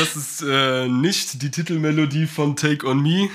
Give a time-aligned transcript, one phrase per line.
[0.00, 3.28] das ist äh, nicht die Titelmelodie von Take On Me,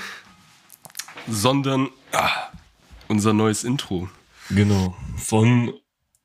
[1.28, 2.32] sondern ah,
[3.08, 4.10] unser neues Intro.
[4.50, 4.96] Genau.
[5.16, 5.74] Von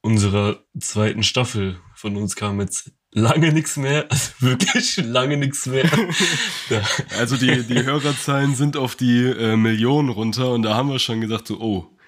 [0.01, 1.79] unserer zweiten Staffel.
[1.95, 4.07] Von uns kam jetzt lange nichts mehr.
[4.11, 5.91] Also wirklich lange nichts mehr.
[6.71, 6.83] ja.
[7.19, 11.21] Also die, die Hörerzahlen sind auf die äh, Millionen runter und da haben wir schon
[11.21, 11.99] gedacht, so, oh,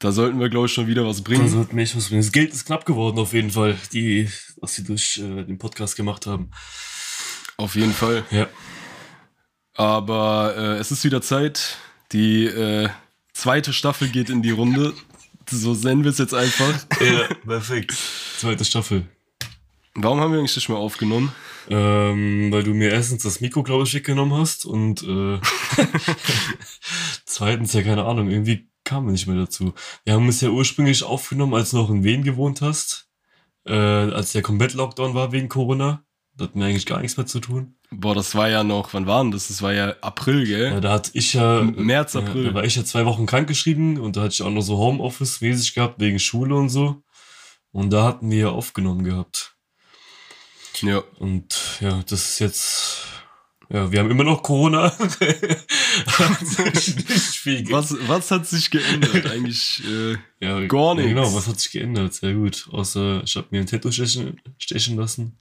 [0.00, 1.44] da sollten wir, glaube ich, schon wieder was bringen.
[1.44, 2.22] Da sollten wir echt was bringen.
[2.22, 4.28] Das Geld ist knapp geworden, auf jeden Fall, die,
[4.60, 6.50] was sie durch äh, den Podcast gemacht haben.
[7.56, 8.24] Auf jeden Fall.
[8.30, 8.48] Ja.
[9.74, 11.78] Aber äh, es ist wieder Zeit.
[12.12, 12.88] Die äh,
[13.32, 14.92] zweite Staffel geht in die Runde.
[15.50, 16.72] So nennen wir es jetzt einfach.
[17.00, 17.94] Ja, perfekt.
[18.38, 19.06] Zweite Staffel.
[19.94, 21.32] Warum haben wir eigentlich nicht mehr aufgenommen?
[21.68, 25.38] Ähm, weil du mir erstens das Mikro, glaube ich, weggenommen hast und äh,
[27.24, 29.74] zweitens, ja, keine Ahnung, irgendwie kamen wir nicht mehr dazu.
[30.04, 33.08] Wir haben es ja ursprünglich aufgenommen, als du noch in Wien gewohnt hast,
[33.66, 36.04] äh, als der komplett Lockdown war wegen Corona.
[36.36, 37.74] Da hatten wir eigentlich gar nichts mehr zu tun.
[37.90, 39.48] Boah, das war ja noch, wann war denn das?
[39.48, 40.72] Das war ja April, gell?
[40.72, 41.62] Ja, da hatte ich ja.
[41.62, 42.44] März, April.
[42.44, 44.78] Ja, da war ich ja zwei Wochen krankgeschrieben und da hatte ich auch noch so
[44.78, 47.02] Homeoffice-mäßig gehabt, wegen Schule und so.
[47.70, 49.56] Und da hatten wir ja aufgenommen gehabt.
[50.80, 51.02] Ja.
[51.18, 53.06] Und ja, das ist jetzt
[53.72, 54.92] ja, wir haben immer noch Corona.
[57.70, 59.24] was, was hat sich geändert?
[59.30, 61.08] Eigentlich äh, ja, gar nichts.
[61.08, 62.12] Genau, was hat sich geändert?
[62.12, 62.68] Sehr gut.
[62.70, 65.38] Außer ich habe mir ein Tattoo stechen, stechen lassen.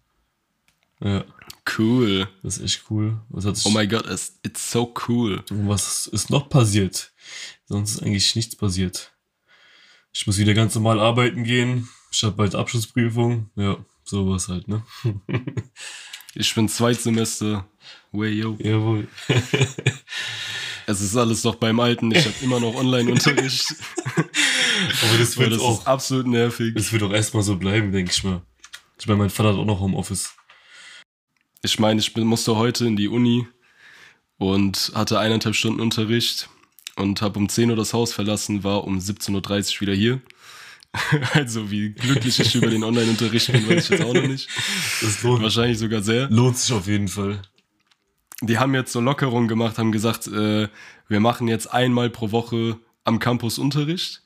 [1.01, 1.25] Ja.
[1.77, 2.27] Cool.
[2.43, 3.21] Das ist echt cool.
[3.31, 5.43] Oh mein Gott, it's, it's so cool.
[5.49, 7.11] Was ist noch passiert?
[7.65, 9.13] Sonst ist eigentlich nichts passiert.
[10.13, 11.87] Ich muss wieder ganz normal arbeiten gehen.
[12.11, 13.49] Ich habe bald Abschlussprüfung.
[13.55, 14.83] Ja, sowas halt, ne?
[16.35, 17.65] ich bin Zweitsemester
[18.11, 18.57] Way yo.
[18.59, 19.07] Jawohl.
[20.87, 22.11] es ist alles noch beim Alten.
[22.11, 23.75] Ich habe immer noch Online-Unterricht.
[24.05, 26.73] Aber das wird das auch absolut nervig.
[26.75, 28.41] Das wird auch erstmal so bleiben, denke ich mal.
[28.99, 30.33] Ich meine, mein Vater hat auch noch Homeoffice.
[31.63, 33.47] Ich meine, ich musste heute in die Uni
[34.37, 36.49] und hatte eineinhalb Stunden Unterricht
[36.95, 40.21] und habe um 10 Uhr das Haus verlassen, war um 17.30 Uhr wieder hier.
[41.33, 44.49] also wie glücklich ich über den Online-Unterricht bin, weiß ich jetzt auch noch nicht.
[45.01, 45.41] Das lohnt.
[45.41, 46.29] Wahrscheinlich sogar sehr.
[46.29, 47.41] Lohnt sich auf jeden Fall
[48.41, 50.67] die haben jetzt so Lockerungen gemacht, haben gesagt, äh,
[51.07, 54.23] wir machen jetzt einmal pro Woche am Campus Unterricht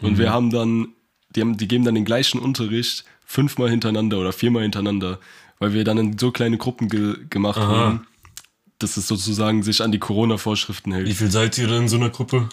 [0.00, 0.18] und mhm.
[0.18, 0.88] wir haben dann,
[1.30, 5.20] die, haben, die geben dann den gleichen Unterricht fünfmal hintereinander oder viermal hintereinander,
[5.58, 7.66] weil wir dann in so kleine Gruppen ge gemacht Aha.
[7.66, 8.06] haben,
[8.78, 11.06] dass es sozusagen sich an die Corona-Vorschriften hält.
[11.06, 12.48] Wie viel seid ihr denn in so einer Gruppe?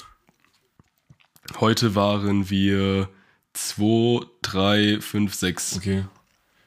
[1.59, 3.09] Heute waren wir
[3.53, 5.77] zwei, drei, fünf, sechs.
[5.77, 6.05] Okay.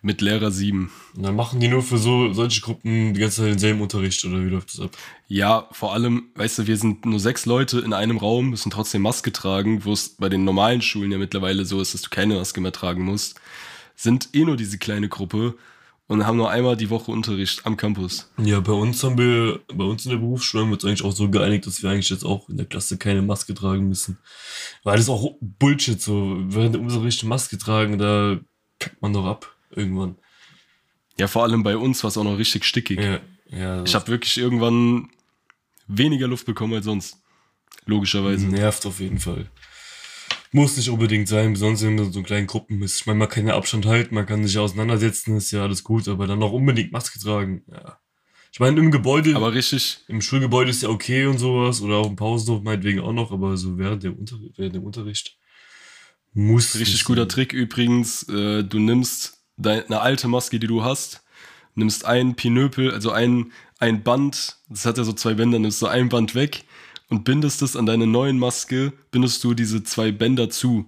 [0.00, 0.92] Mit Lehrer 7.
[1.16, 4.44] Und dann machen die nur für so solche Gruppen die ganze Zeit denselben Unterricht oder
[4.44, 4.96] wie läuft das ab?
[5.26, 9.02] Ja, vor allem, weißt du, wir sind nur sechs Leute in einem Raum, müssen trotzdem
[9.02, 12.36] Maske tragen, wo es bei den normalen Schulen ja mittlerweile so ist, dass du keine
[12.36, 13.40] Maske mehr tragen musst.
[13.96, 15.56] Sind eh nur diese kleine Gruppe
[16.08, 18.32] und haben nur einmal die Woche Unterricht am Campus.
[18.38, 21.12] Ja, bei uns haben wir, bei uns in der Berufsschule haben wir uns eigentlich auch
[21.12, 24.18] so geeinigt, dass wir eigentlich jetzt auch in der Klasse keine Maske tragen müssen.
[24.82, 28.38] Weil das ist auch Bullshit, so während der Unterricht Maske tragen, da
[28.80, 30.16] kackt man doch ab irgendwann.
[31.18, 33.00] Ja, vor allem bei uns war es auch noch richtig stickig.
[33.00, 33.20] Ja,
[33.50, 35.10] ja, ich habe wirklich irgendwann
[35.86, 37.18] weniger Luft bekommen als sonst.
[37.84, 38.46] Logischerweise.
[38.46, 39.50] Nervt auf jeden Fall.
[40.52, 43.00] Muss nicht unbedingt sein, besonders wenn man so in kleinen Gruppen ist.
[43.00, 46.08] Ich meine, man kann ja Abstand halten, man kann sich auseinandersetzen, ist ja alles gut,
[46.08, 47.98] aber dann noch unbedingt Maske tragen, ja.
[48.50, 49.36] Ich meine, im Gebäude.
[49.36, 50.00] Aber richtig.
[50.08, 53.56] Im Schulgebäude ist ja okay und sowas, oder auch im Pausenhof meinetwegen auch noch, aber
[53.58, 55.36] so während dem, Unter während dem Unterricht
[56.32, 56.74] muss.
[56.74, 57.28] Richtig guter.
[57.28, 61.22] Trick übrigens, äh, du nimmst deine alte Maske, die du hast,
[61.74, 65.86] nimmst ein Pinöpel, also ein, ein Band, das hat ja so zwei Bänder, nimmst du
[65.86, 66.64] ein Band weg
[67.08, 70.86] und bindest es an deine neuen Maske, bindest du diese zwei Bänder zu.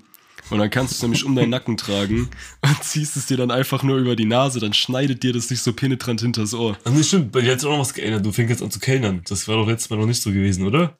[0.50, 2.28] Und dann kannst du es nämlich um deinen Nacken tragen
[2.62, 5.62] und ziehst es dir dann einfach nur über die Nase, dann schneidet dir das nicht
[5.62, 6.76] so penetrant hinters Ohr.
[6.84, 8.24] Also stimmt, bei dir hat auch noch was geändert.
[8.24, 9.22] Du fängst jetzt an zu kellnern.
[9.28, 10.98] Das war doch letztes Mal noch nicht so gewesen, oder?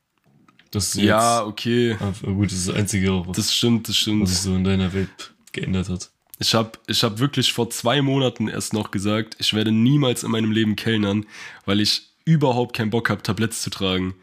[0.70, 1.96] Das ja, okay.
[1.98, 4.22] Ah, gut, das ist das Einzige, was, das stimmt, das stimmt.
[4.22, 6.10] was sich so in deiner Welt geändert hat.
[6.38, 10.30] Ich habe ich hab wirklich vor zwei Monaten erst noch gesagt, ich werde niemals in
[10.30, 11.26] meinem Leben kellnern,
[11.66, 14.14] weil ich überhaupt keinen Bock habe, Tabletts zu tragen.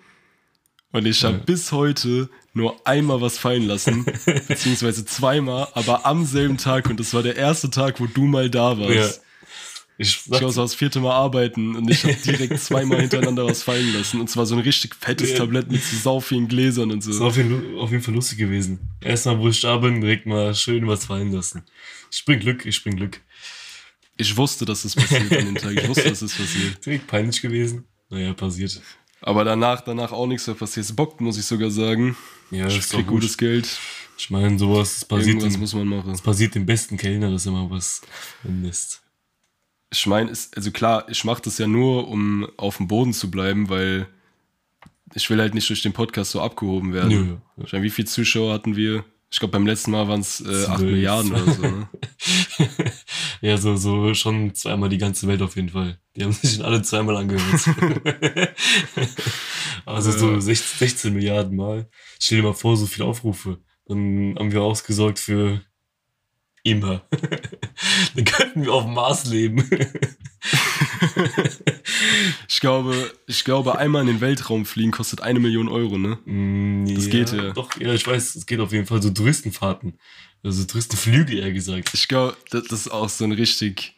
[0.91, 1.43] Und ich habe ja.
[1.43, 4.05] bis heute nur einmal was fallen lassen,
[4.47, 6.89] beziehungsweise zweimal, aber am selben Tag.
[6.89, 9.17] Und das war der erste Tag, wo du mal da warst.
[9.17, 9.23] Ja.
[9.99, 13.63] Ich, ich war so das vierte Mal arbeiten und ich habe direkt zweimal hintereinander was
[13.63, 14.21] fallen lassen.
[14.21, 15.37] Und zwar so ein richtig fettes ja.
[15.37, 17.11] Tablett mit so sau vielen Gläsern und so.
[17.11, 18.79] Das war auf jeden, auf jeden Fall lustig gewesen.
[19.01, 21.63] Erstmal, wo ich da bin, direkt mal schön was fallen lassen.
[22.11, 23.21] Ich bring Glück, ich bring Glück.
[24.17, 25.71] Ich wusste, dass es das passiert an dem Tag.
[25.73, 26.77] Ich wusste, dass es das passiert.
[26.85, 27.85] Direkt peinlich gewesen.
[28.09, 28.81] Naja, passiert.
[29.21, 30.85] Aber danach, danach auch nichts mehr passiert.
[30.85, 32.15] Es bockt, muss ich sogar sagen.
[32.51, 33.67] Ja, ich krieg gutes Geld.
[34.17, 35.35] Ich meine, sowas passiert.
[35.35, 36.11] Irgendwas muss man machen.
[36.11, 38.01] Es passiert dem besten Kellner, dass er mal was
[38.41, 39.01] vermisst.
[39.91, 43.69] ich meine, also klar, ich mache das ja nur, um auf dem Boden zu bleiben,
[43.69, 44.07] weil
[45.13, 47.09] ich will halt nicht durch den Podcast so abgehoben werden.
[47.09, 47.67] Nö, ja.
[47.71, 49.05] Meine, wie viele Zuschauer hatten wir?
[49.29, 50.81] Ich glaube, beim letzten Mal waren es äh, 8 Zwölf.
[50.81, 51.61] Milliarden oder so.
[51.61, 51.89] Ne?
[53.41, 55.99] ja, so, so schon zweimal die ganze Welt auf jeden Fall.
[56.15, 57.69] Die haben sich alle zweimal angehört.
[59.85, 60.41] also so Ja.
[60.41, 61.89] 16, 16 Milliarden Mal.
[62.19, 63.59] Stell dir mal vor, so viele Aufrufe.
[63.85, 65.61] Dann haben wir ausgesorgt für
[66.63, 67.05] immer.
[68.15, 69.69] Dann könnten wir auf dem Mars leben.
[72.47, 76.17] Ich glaube, ich glaube, einmal in den Weltraum fliegen kostet eine Million Euro, ne?
[76.25, 77.51] Mm, Das geht ja.
[77.53, 79.97] Doch, ja, ich weiß, es geht auf jeden Fall so Touristenfahrten.
[80.43, 81.91] Also Touristenflüge, eher gesagt.
[81.93, 83.93] Ich glaube, das, ist auch so ein richtig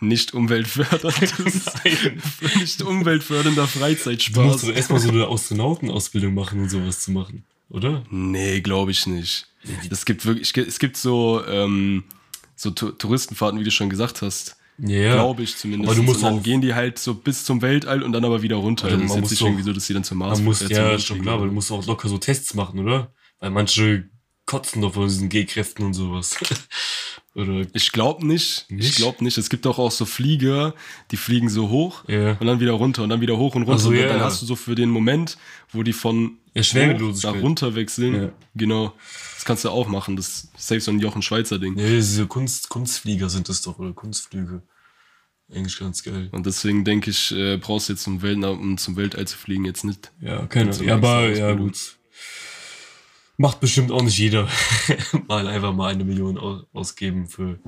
[0.00, 1.64] nicht umweltförderndes,
[2.56, 4.64] nicht umweltfördernder Du musst Freizeitspaß.
[4.64, 8.02] erstmal so eine Astronautenausbildung machen und sowas zu machen, oder?
[8.10, 9.46] Nee, glaube ich nicht.
[9.90, 12.04] Es gibt wirklich, es gibt so, ähm,
[12.54, 14.55] so Touristenfahrten, wie du schon gesagt hast.
[14.78, 15.14] Ja.
[15.14, 15.88] Glaube ich zumindest.
[15.88, 18.24] Aber du musst und dann auch- gehen die halt so bis zum Weltall und dann
[18.24, 18.86] aber wieder runter.
[18.86, 20.68] Also das ist man jetzt nicht irgendwie so, dass die dann zum Mars Man muss,
[20.68, 23.12] ja, Mond schon klar, aber du musst auch locker so Tests machen, oder?
[23.40, 24.08] Weil manche
[24.44, 26.36] kotzen doch von diesen G-Kräften und sowas.
[27.34, 28.66] oder, Ich glaube nicht.
[28.68, 28.96] Ich Nicht?
[28.96, 29.38] glaube nicht.
[29.38, 30.74] Es gibt doch auch so Flieger,
[31.10, 32.36] die fliegen so hoch ja.
[32.38, 33.76] und dann wieder runter und dann wieder hoch und runter.
[33.76, 34.24] Ach so, und ja, dann ja.
[34.24, 35.36] hast du so für den Moment,
[35.72, 36.62] wo die von Ja,
[37.22, 38.14] nach runter wechseln.
[38.14, 38.28] Ja.
[38.54, 38.92] Genau.
[39.46, 40.16] Kannst du auch machen.
[40.16, 41.78] Das ist safe so ein Jochen Schweizer Ding.
[41.78, 44.60] Ja, diese Kunst, Kunstflieger sind das doch, oder Kunstflüge.
[45.50, 46.28] Eigentlich ganz geil.
[46.32, 49.64] Und deswegen denke ich, äh, brauchst du jetzt zum, Welt um zum Weltall zu fliegen
[49.64, 50.12] jetzt nicht.
[50.20, 50.84] Ja, keine Ahnung.
[50.86, 51.96] Ja, aber, ja, gut.
[53.36, 54.48] Macht bestimmt auch nicht jeder.
[55.28, 57.58] mal einfach mal eine Million au- ausgeben für.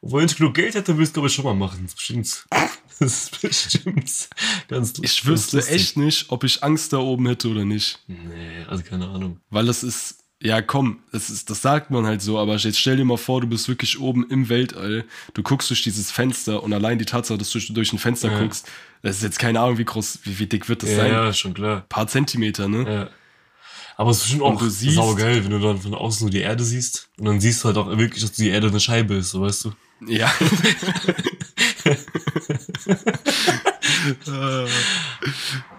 [0.00, 1.80] Obwohl, wenn ich genug Geld hätte, würde ich es, glaube ich, schon mal machen.
[1.84, 2.46] Das ist bestimmt.
[2.98, 4.28] Das ist bestimmt
[4.68, 5.74] ganz Ich wüsste lustig.
[5.74, 7.98] echt nicht, ob ich Angst da oben hätte oder nicht.
[8.06, 9.40] Nee, also keine Ahnung.
[9.50, 12.96] Weil das ist, ja komm, das, ist, das sagt man halt so, aber jetzt stell
[12.96, 15.04] dir mal vor, du bist wirklich oben im Weltall,
[15.34, 18.38] du guckst durch dieses Fenster und allein die Tatsache, dass du durch ein Fenster Ja.
[18.40, 18.68] guckst,
[19.02, 21.12] das ist jetzt keine Ahnung, wie groß, wie, wie dick wird das Ja, sein?
[21.12, 21.78] ja, schon klar.
[21.78, 22.84] Ein paar Zentimeter, ne?
[22.92, 23.10] Ja.
[23.96, 26.64] Aber es ist bestimmt auch siehst- saugeil, wenn du dann von außen nur die Erde
[26.64, 27.08] siehst.
[27.18, 29.66] Und dann siehst du halt auch wirklich, dass die Erde eine Scheibe ist, so weißt
[29.66, 29.72] du.
[30.08, 30.32] Ja.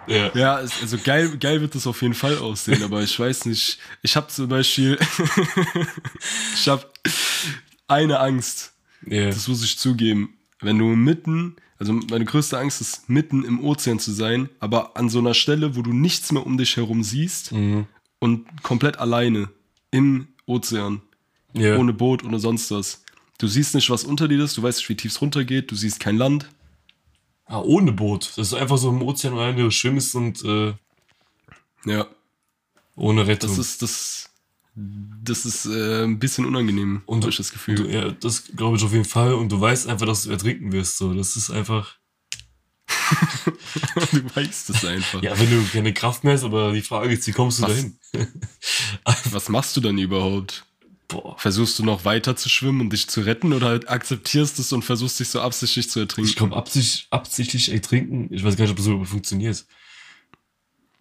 [0.08, 0.32] Ja.
[0.36, 3.80] ja, also geil, geil wird das auf jeden Fall aussehen, aber ich weiß nicht.
[4.02, 4.98] Ich habe zum Beispiel,
[6.56, 6.86] ich habe
[7.88, 8.74] eine Angst.
[9.06, 9.26] Ja.
[9.28, 10.34] Das muss ich zugeben.
[10.62, 15.10] Wenn du mitten, also meine größte Angst ist, mitten im Ozean zu sein, aber an
[15.10, 17.86] so einer Stelle, wo du nichts mehr um dich herum siehst Mhm.
[18.20, 19.50] und komplett alleine
[19.92, 21.02] im Ozean,
[21.54, 21.78] Ja.
[21.78, 23.04] ohne Boot, ohne sonst was.
[23.40, 25.76] Du siehst nicht, was unter dir ist, du weißt nicht, wie tief es runtergeht, du
[25.76, 26.48] siehst kein Land.
[27.54, 28.32] Ah, ohne Boot.
[28.36, 30.74] Das ist einfach so im Ozean rein, du schwimmst und äh,
[31.86, 32.08] Ja,
[32.96, 33.50] ohne Rettung.
[33.52, 34.30] das ist das.
[34.76, 37.76] Das ist äh, ein bisschen unangenehm, Und- ich das Gefühl.
[37.76, 39.36] du, ja, das glaube ich auf jeden Fall.
[39.36, 40.98] Und du weißt einfach, dass du ertrinken wirst.
[40.98, 41.96] So, das ist einfach.
[44.12, 45.22] du weißt es einfach.
[45.22, 47.70] Ja, wenn du keine Kraft mehr hast, aber die Frage ist, wie kommst du Was?
[47.70, 47.98] dahin?
[49.32, 50.66] Was machst du dann überhaupt?
[51.08, 51.38] Boah.
[51.38, 54.84] Versuchst du noch weiter zu schwimmen und dich zu retten oder halt akzeptierst es und
[54.84, 56.30] versuchst dich so absichtlich zu ertrinken?
[56.30, 59.66] Ich glaube, absichtlich, absichtlich ertrinken, ich weiß gar nicht, ob das so funktioniert.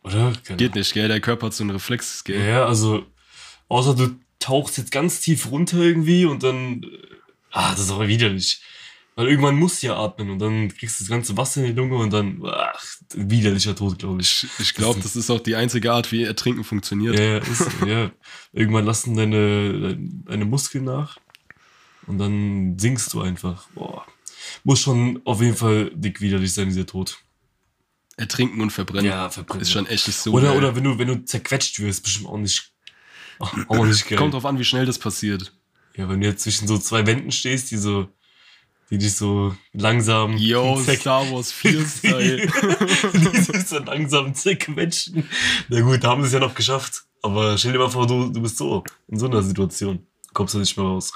[0.04, 0.32] Oder?
[0.44, 1.08] Keine Geht nicht, gell?
[1.08, 2.46] Der Körper hat so einen Reflex, gell?
[2.46, 3.06] Ja, also,
[3.68, 6.82] außer du tauchst jetzt ganz tief runter irgendwie und dann.
[6.82, 6.86] äh,
[7.54, 8.62] Ah, das ist aber widerlich.
[9.14, 11.72] Weil irgendwann musst du ja atmen und dann kriegst du das ganze Wasser in die
[11.72, 12.42] Lunge und dann.
[12.44, 12.82] Ach,
[13.14, 14.44] widerlicher Tod, glaube ich.
[14.44, 17.18] Ich, ich glaube, das ist auch die einzige Art, wie Ertrinken funktioniert.
[17.18, 18.10] Ja, ja, ist, so, ja.
[18.52, 21.18] Irgendwann lassen deine, deine Muskeln nach
[22.06, 23.68] und dann sinkst du einfach.
[23.74, 24.06] Boah.
[24.64, 27.18] Muss schon auf jeden Fall dick widerlich sein, dieser Tod.
[28.16, 29.06] Ertrinken und verbrennen.
[29.10, 29.62] Ja, verbrennen.
[29.62, 30.32] Ist schon echt nicht so.
[30.32, 30.58] Oder, geil.
[30.58, 32.72] oder wenn du, wenn du zerquetscht wirst, bestimmt auch nicht.
[33.38, 34.18] Auch nicht geil.
[34.18, 35.52] Kommt drauf an, wie schnell das passiert.
[35.96, 38.08] Ja, wenn du jetzt zwischen so zwei Wänden stehst, die so,
[38.92, 40.36] die dich so langsam.
[40.36, 42.46] Yo, Star Wars 4 Style.
[43.14, 45.28] die sich so langsam zerquetschen.
[45.68, 47.02] Na gut, da haben sie es ja noch geschafft.
[47.22, 50.06] Aber stell dir mal vor, du, du bist so, in so einer Situation.
[50.34, 51.12] Kommst du nicht mehr raus.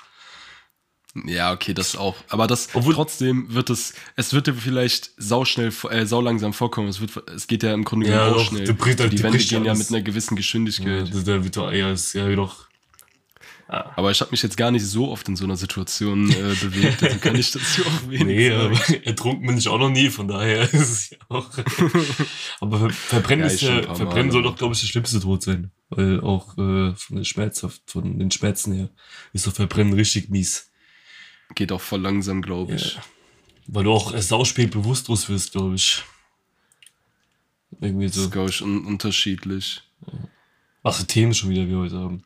[1.26, 2.14] ja, okay, das auch.
[2.28, 6.88] Aber das Obwohl- trotzdem wird es, es wird dir vielleicht sauschnell, äh, saulangsam vorkommen.
[6.88, 8.64] Es, wird, es geht ja im Grunde Ja, genommen auch doch, schnell.
[8.66, 11.12] du brichst halt- die du Wände gehen ja mit einer gewissen Ja, Geschwindigkeit.
[11.14, 12.65] das, der doch, ja, ist ja doch.
[13.68, 17.02] Aber ich habe mich jetzt gar nicht so oft in so einer Situation äh, bewegt,
[17.02, 18.76] also kann ich dazu auch wenig Nee, sagen.
[18.76, 21.50] aber ertrunken bin ich auch noch nie, von daher ist es ja auch.
[22.60, 25.42] aber ver verbrennen, Ja, ist ja, verbrennen Mal, soll doch, glaube ich, der schlimmste Tod
[25.42, 25.72] sein.
[25.90, 28.88] Weil auch äh, von, der Schmerzhaft, von den Schmerzen her
[29.32, 30.70] ist doch Verbrennen richtig mies.
[31.56, 32.94] Geht auch voll langsam, glaube ich.
[32.94, 33.02] Ja.
[33.68, 36.04] Weil du auch sauspät bewusstlos wirst, glaube ich.
[37.80, 38.22] Irgendwie Das so.
[38.22, 39.82] ist, glaube ich, un unterschiedlich.
[40.82, 42.22] Was für Themen schon wieder wir heute haben.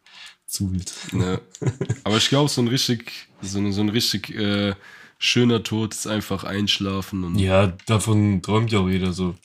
[0.50, 0.92] Zu wild.
[1.12, 1.40] Ja.
[2.04, 4.74] Aber ich glaube, so ein richtig, so ein, so ein richtig äh,
[5.18, 9.36] schöner Tod ist einfach einschlafen und Ja, davon träumt ja auch jeder so.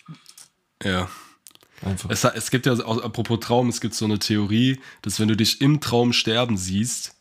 [0.83, 1.09] ja.
[1.81, 2.09] Einfach.
[2.09, 5.61] Es, es gibt ja, apropos Traum, es gibt so eine Theorie, dass wenn du dich
[5.61, 7.15] im Traum sterben siehst,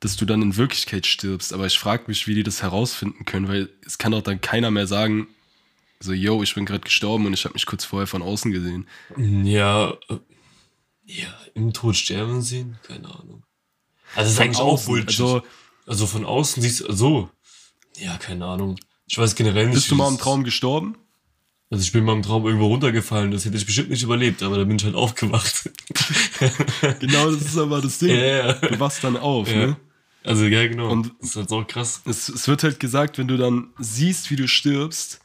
[0.00, 1.52] dass du dann in Wirklichkeit stirbst.
[1.52, 4.70] Aber ich frage mich, wie die das herausfinden können, weil es kann doch dann keiner
[4.70, 5.26] mehr sagen,
[5.98, 8.86] so, yo, ich bin gerade gestorben und ich habe mich kurz vorher von außen gesehen.
[9.16, 9.94] Ja,
[11.06, 12.78] ja, im Tod sterben sehen?
[12.86, 13.42] Keine Ahnung.
[14.14, 15.20] Also, das ist Von eigentlich auch außen, Bullshit.
[15.20, 15.42] Also,
[15.86, 17.30] Also, von außen siehst du, so.
[17.98, 18.76] Ja, keine Ahnung.
[19.08, 19.74] Ich weiß generell nicht.
[19.74, 20.96] bist du mal im Traum gestorben?
[21.70, 23.30] Also, ich bin mal im Traum irgendwo runtergefallen.
[23.30, 25.70] Das hätte ich bestimmt nicht überlebt, aber da bin ich halt aufgewacht.
[27.00, 28.10] Genau, das ist aber das Ding.
[28.10, 28.52] ja, ja.
[28.52, 29.68] Du wachst dann auf, ja.
[29.68, 29.76] ne?
[30.24, 30.90] Also, ja, genau.
[30.90, 32.02] Und- das ist halt so krass.
[32.04, 35.20] Es, es wird halt gesagt, wenn du dann siehst, wie du stirbst,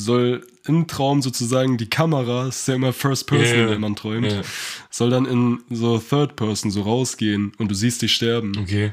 [0.00, 3.70] soll im Traum sozusagen die Kamera, ist ja immer First Person, ja.
[3.70, 4.42] wenn man träumt, Ja.
[4.90, 8.56] soll dann in so Third Person so rausgehen und du siehst dich sterben.
[8.58, 8.92] Okay.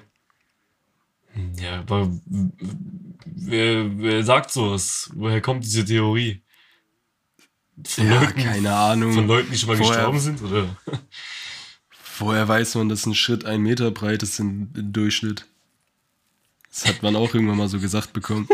[1.61, 2.11] Ja, aber
[3.25, 5.09] wer, wer sagt sowas?
[5.13, 6.41] Woher kommt diese Theorie?
[7.85, 9.13] Von, Ja, Leuten, keine Ahnung.
[9.13, 10.41] von Leuten, die schon mal Vorher- gestorben sind?
[10.41, 10.75] Oder?
[12.19, 15.45] Woher weiß man, dass ein Schritt ein Meter breit ist im, im Durchschnitt?
[16.69, 18.47] Das hat man auch irgendwann mal so gesagt bekommen.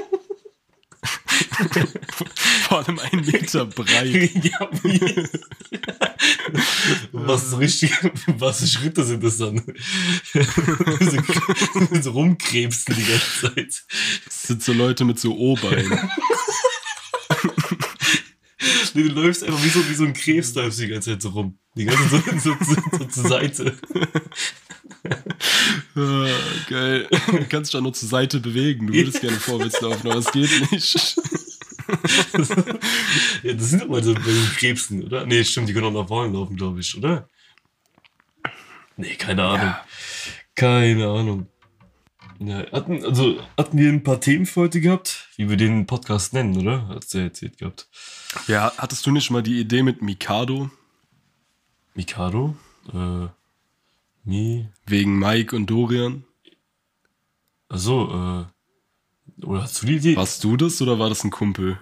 [2.68, 4.32] Vor allem ein Meter breit.
[4.44, 5.28] ja, wie?
[7.12, 7.92] was richtig,
[8.28, 9.62] was Schritte sind das dann?
[10.34, 13.84] so, so rumkrebsen die ganze Zeit.
[14.26, 16.00] Das sind so Leute mit so O-Beinen.
[18.94, 21.30] Nee, Du läufst einfach wie so, wie so ein Krebs, läufst die ganze Zeit so
[21.30, 21.58] rum.
[21.76, 23.78] Die ganze Zeit so, so, so, so zur Seite.
[25.96, 26.28] Ah,
[26.70, 27.08] geil.
[27.28, 28.88] Du kannst dich doch nur zur Seite bewegen.
[28.88, 31.16] Du würdest gerne vorwärts laufen, aber es geht nicht.
[33.44, 35.26] Ja, das sind doch mal so bei den Krebsen, oder?
[35.26, 37.28] Nee, stimmt, die können auch nach vorne laufen, glaube ich, oder?
[38.96, 39.68] Nee, keine Ahnung.
[39.68, 39.86] Ja.
[40.56, 41.48] Keine Ahnung.
[42.40, 46.34] Ja, hatten, also, hatten wir ein paar Themen für heute gehabt, wie wir den Podcast
[46.34, 46.88] nennen, oder?
[46.88, 47.88] Hat's ja erzählt gehabt.
[48.48, 50.70] Ja, hattest du nicht mal die Idee mit Mikado?
[51.96, 52.56] Mikado?
[52.92, 53.28] Äh,
[54.24, 54.70] Mi?
[54.86, 56.24] Wegen Mike und Dorian?
[57.70, 58.46] Achso,
[59.42, 60.16] äh, oder hast du die Idee?
[60.16, 61.80] Warst du das oder war das ein Kumpel?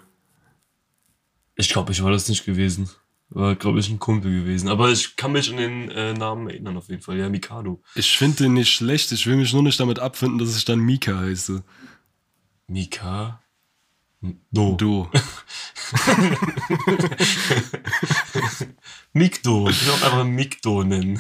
[1.56, 2.90] Ich glaube, ich war das nicht gewesen.
[3.30, 4.68] War, glaube ich, ein Kumpel gewesen.
[4.68, 7.18] Aber ich kann mich an den äh, Namen erinnern, auf jeden Fall.
[7.18, 7.82] Ja, Mikado.
[7.96, 9.12] Ich finde den nicht schlecht.
[9.12, 11.64] Ich will mich nur nicht damit abfinden, dass ich dann Mika heiße.
[12.68, 13.41] Mika?
[14.52, 14.76] Do.
[14.76, 15.10] Do.
[19.14, 19.68] Mikdo.
[19.70, 21.20] Ich will auch einfach Mikdo nennen.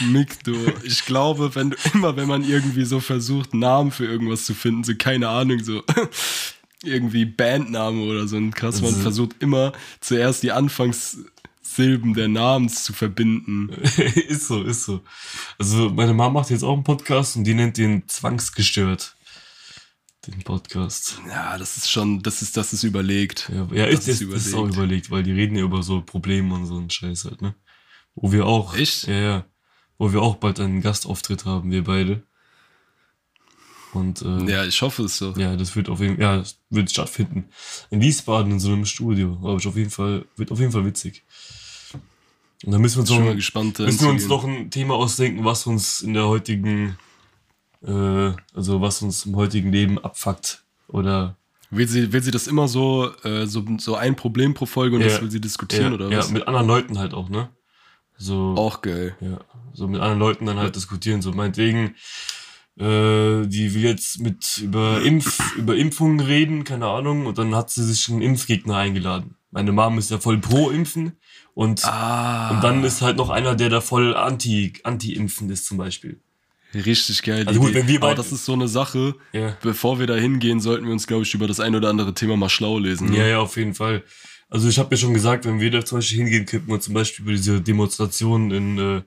[0.00, 0.52] Mikdo.
[0.84, 4.84] Ich glaube, wenn du immer, wenn man irgendwie so versucht, Namen für irgendwas zu finden,
[4.84, 5.82] so keine Ahnung, so
[6.84, 12.84] irgendwie Bandname oder so ein krass, man Also- versucht immer zuerst die Anfangssilben der Namens
[12.84, 13.68] zu verbinden.
[14.28, 15.00] ist so, ist so.
[15.58, 19.16] Also, meine Mama macht jetzt auch einen Podcast und die nennt den Zwangsgestört.
[20.26, 21.20] Den Podcast.
[21.28, 23.50] Ja, das ist schon, das ist, das ist überlegt.
[23.52, 24.76] Ja, ja Das ist, ist ist, ist auch überlegt.
[24.76, 27.54] überlegt, weil die reden ja über so Probleme und so einen Scheiß halt, ne?
[28.14, 28.76] Wo wir auch.
[28.76, 29.08] Echt?
[29.08, 29.44] Ja, ja.
[29.98, 32.22] Wo wir auch bald einen Gastauftritt haben, wir beide.
[33.92, 35.32] Und äh, Ja, ich hoffe es so.
[35.36, 37.46] Ja, das wird auf jeden ja, das wird stattfinden.
[37.90, 39.38] In Wiesbaden in so einem Studio.
[39.42, 41.24] Aber ich auf jeden Fall, wird auf jeden Fall witzig.
[42.64, 43.80] Und dann müssen wir uns, noch, mal gespannt.
[43.80, 46.96] da müssen wir uns noch ein Thema ausdenken, was uns in der heutigen,
[47.86, 50.62] äh, also was uns im heutigen Leben abfuckt.
[50.88, 51.36] Oder
[51.70, 55.00] Will sie, will sie das immer so, äh, so, so ein Problem pro Folge und
[55.02, 55.08] Ja.
[55.08, 56.30] das will sie diskutieren ja, oder ja, was?
[56.30, 57.48] mit anderen Leuten halt auch, ne?
[58.18, 59.16] So, Auch geil.
[59.20, 59.40] ja,
[59.72, 61.22] so mit anderen Leuten dann halt diskutieren.
[61.22, 61.94] So meinetwegen,
[62.78, 67.70] äh, die will jetzt mit über Impf, über Impfungen reden, keine Ahnung, und dann hat
[67.70, 69.36] sie sich einen Impfgegner eingeladen.
[69.50, 71.12] Meine Mom ist ja voll pro Impfen
[71.54, 72.50] und, Ah.
[72.50, 76.20] und dann ist halt noch einer, der da voll anti, anti-impfen ist zum Beispiel.
[76.74, 77.46] Richtig geil.
[77.46, 79.56] Also gut, wenn wir Aber beide- das ist so eine Sache, Ja.
[79.62, 82.36] bevor wir da hingehen, sollten wir uns, glaube ich, über das ein oder andere Thema
[82.36, 83.10] mal schlau lesen.
[83.10, 83.18] ne?
[83.18, 84.02] Ja, ja, auf jeden Fall.
[84.48, 86.94] Also ich habe ja schon gesagt, wenn wir da zum Beispiel hingehen, könnten wir zum
[86.94, 89.02] Beispiel über diese Demonstrationen in, äh,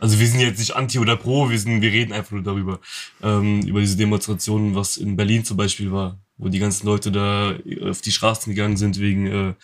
[0.00, 2.80] also wir sind jetzt nicht anti oder pro, wir sind, wir reden einfach nur darüber,
[3.22, 7.54] ähm, über diese Demonstrationen, was in Berlin zum Beispiel war, wo die ganzen Leute da
[7.88, 9.54] auf die Straßen gegangen sind wegen, äh,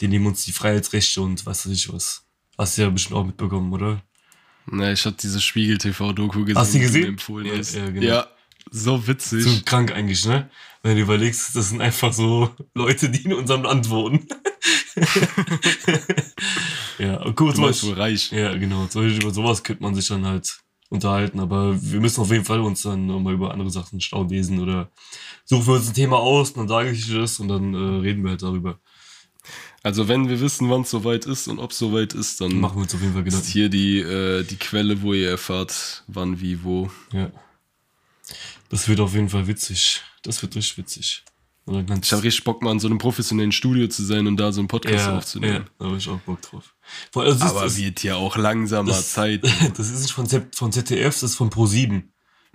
[0.00, 2.24] die nehmen uns die Freiheitsrechte und was weiß ich was.
[2.56, 4.00] Hast du ja bestimmt auch mitbekommen, oder?
[4.70, 6.58] Na, ich hatte diese Spiegel-TV-Doku gesehen.
[6.58, 7.02] Hast du die die gesehen?
[7.02, 7.74] mir empfohlen Ja, hast.
[7.74, 8.06] ja, genau.
[8.06, 8.26] ja,
[8.70, 9.44] so witzig.
[9.44, 10.50] So krank eigentlich, ne?
[10.82, 14.26] Wenn du überlegst, das sind einfach so Leute, die in unserem Land wohnen.
[16.98, 17.66] ja, und kurz du mal.
[17.68, 18.32] meinst reich.
[18.32, 18.86] Ja, genau.
[18.88, 20.58] So, über sowas könnte man sich dann halt
[20.90, 21.40] unterhalten.
[21.40, 24.90] Aber wir müssen auf jeden Fall uns dann nochmal über andere Sachen schlau lesen oder
[25.44, 28.22] suchen wir uns ein Thema aus, dann sage ich dir das und dann äh, reden
[28.22, 28.78] wir halt darüber.
[29.88, 32.76] Also wenn wir wissen, wann es soweit ist und ob es soweit ist, dann Machen
[32.76, 33.50] wir uns auf jeden Fall ist Gedanken.
[33.50, 36.90] hier die, äh, die Quelle, wo ihr erfahrt, wann, wie, wo.
[37.10, 37.30] Ja.
[38.68, 40.02] Das wird auf jeden Fall witzig.
[40.24, 41.24] Das wird richtig witzig.
[41.66, 44.60] Ich habe richtig Bock, mal in so einem professionellen Studio zu sein und da so
[44.60, 45.64] einen Podcast ja, aufzunehmen.
[45.64, 46.74] Ja, da habe ich auch Bock drauf.
[47.14, 49.42] Also Aber ist, wird ja auch langsamer das, Zeit.
[49.74, 52.02] Das ist nicht von, Z, von ZDF, das ist von Pro7.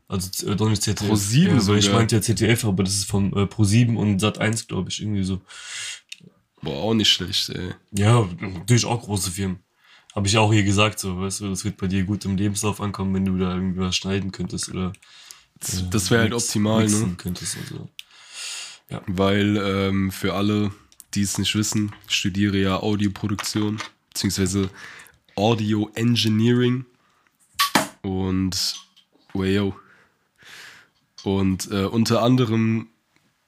[0.08, 1.10] Also äh, doch nicht ZDF.
[1.10, 1.80] Pro7 ja, sogar.
[1.80, 5.24] Ich meinte ja ZDF, aber das ist von äh, Pro7 und Sat1, glaube ich, irgendwie
[5.24, 5.42] so.
[6.64, 7.74] Boah, auch nicht schlecht, ey.
[7.92, 9.60] Ja, natürlich auch große Firmen.
[10.16, 12.80] Habe ich auch hier gesagt, so, weißt du, das wird bei dir gut im Lebenslauf
[12.80, 14.94] ankommen, wenn du da irgendwie was schneiden könntest oder.
[15.62, 17.16] Äh, das wäre halt optimal, ne?
[17.18, 17.90] Könntest also.
[18.90, 19.02] Ja.
[19.08, 20.72] Weil ähm, für alle,
[21.14, 23.80] die es nicht wissen, ich studiere ja Audioproduktion,
[24.10, 24.70] beziehungsweise
[25.36, 26.86] Audio Engineering.
[28.04, 28.76] Und,
[29.34, 29.76] wayo.
[31.24, 32.90] Und äh, unter anderem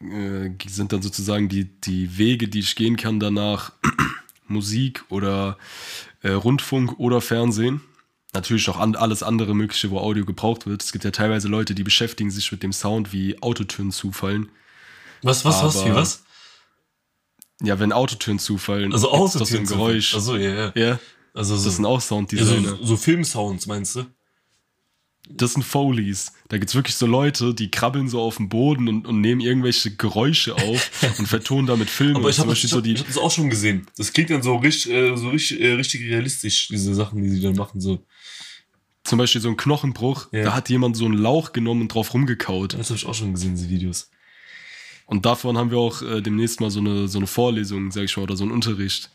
[0.02, 3.72] äh, sind dann sozusagen die, die Wege, die ich gehen kann danach,
[4.48, 5.58] Musik oder
[6.22, 7.82] äh, Rundfunk oder Fernsehen.
[8.34, 10.84] Natürlich auch an, alles andere Mögliche, wo Audio gebraucht wird.
[10.84, 14.50] Es gibt ja teilweise Leute, die beschäftigen sich mit dem Sound, wie Autotönen zufallen.
[15.22, 16.24] Was, was, was, wie was?
[17.62, 18.92] Ja, wenn Autotönen zufallen.
[18.92, 19.64] Also Autotönen.
[19.64, 20.14] Das ein Geräusch.
[20.14, 20.72] Also ja, ja.
[20.76, 21.00] Ja.
[21.34, 22.72] Also so, das sind auch Sounddesigner.
[22.72, 24.06] Ja, so, so Filmsounds, meinst du?
[25.30, 26.34] Das sind Foleys.
[26.50, 29.42] Da gibt es wirklich so Leute, die krabbeln so auf dem Boden und, und nehmen
[29.42, 32.20] irgendwelche Geräusche auf und vertonen damit Filme.
[32.20, 33.88] Aber ich habe so hab, hab das auch schon gesehen.
[33.98, 37.42] Das klingt dann so richtig, äh, so richtig, äh, richtig realistisch, diese Sachen, die sie
[37.42, 37.82] dann machen.
[37.82, 38.06] So.
[39.04, 40.44] Zum Beispiel so ein Knochenbruch, ja.
[40.44, 42.74] da hat jemand so einen Lauch genommen und drauf rumgekaut.
[42.74, 44.10] Das habe ich auch schon gesehen, diese Videos.
[45.08, 48.18] Und davon haben wir auch äh, demnächst mal so eine, so eine Vorlesung, sag ich
[48.18, 49.12] mal, oder so einen Unterricht.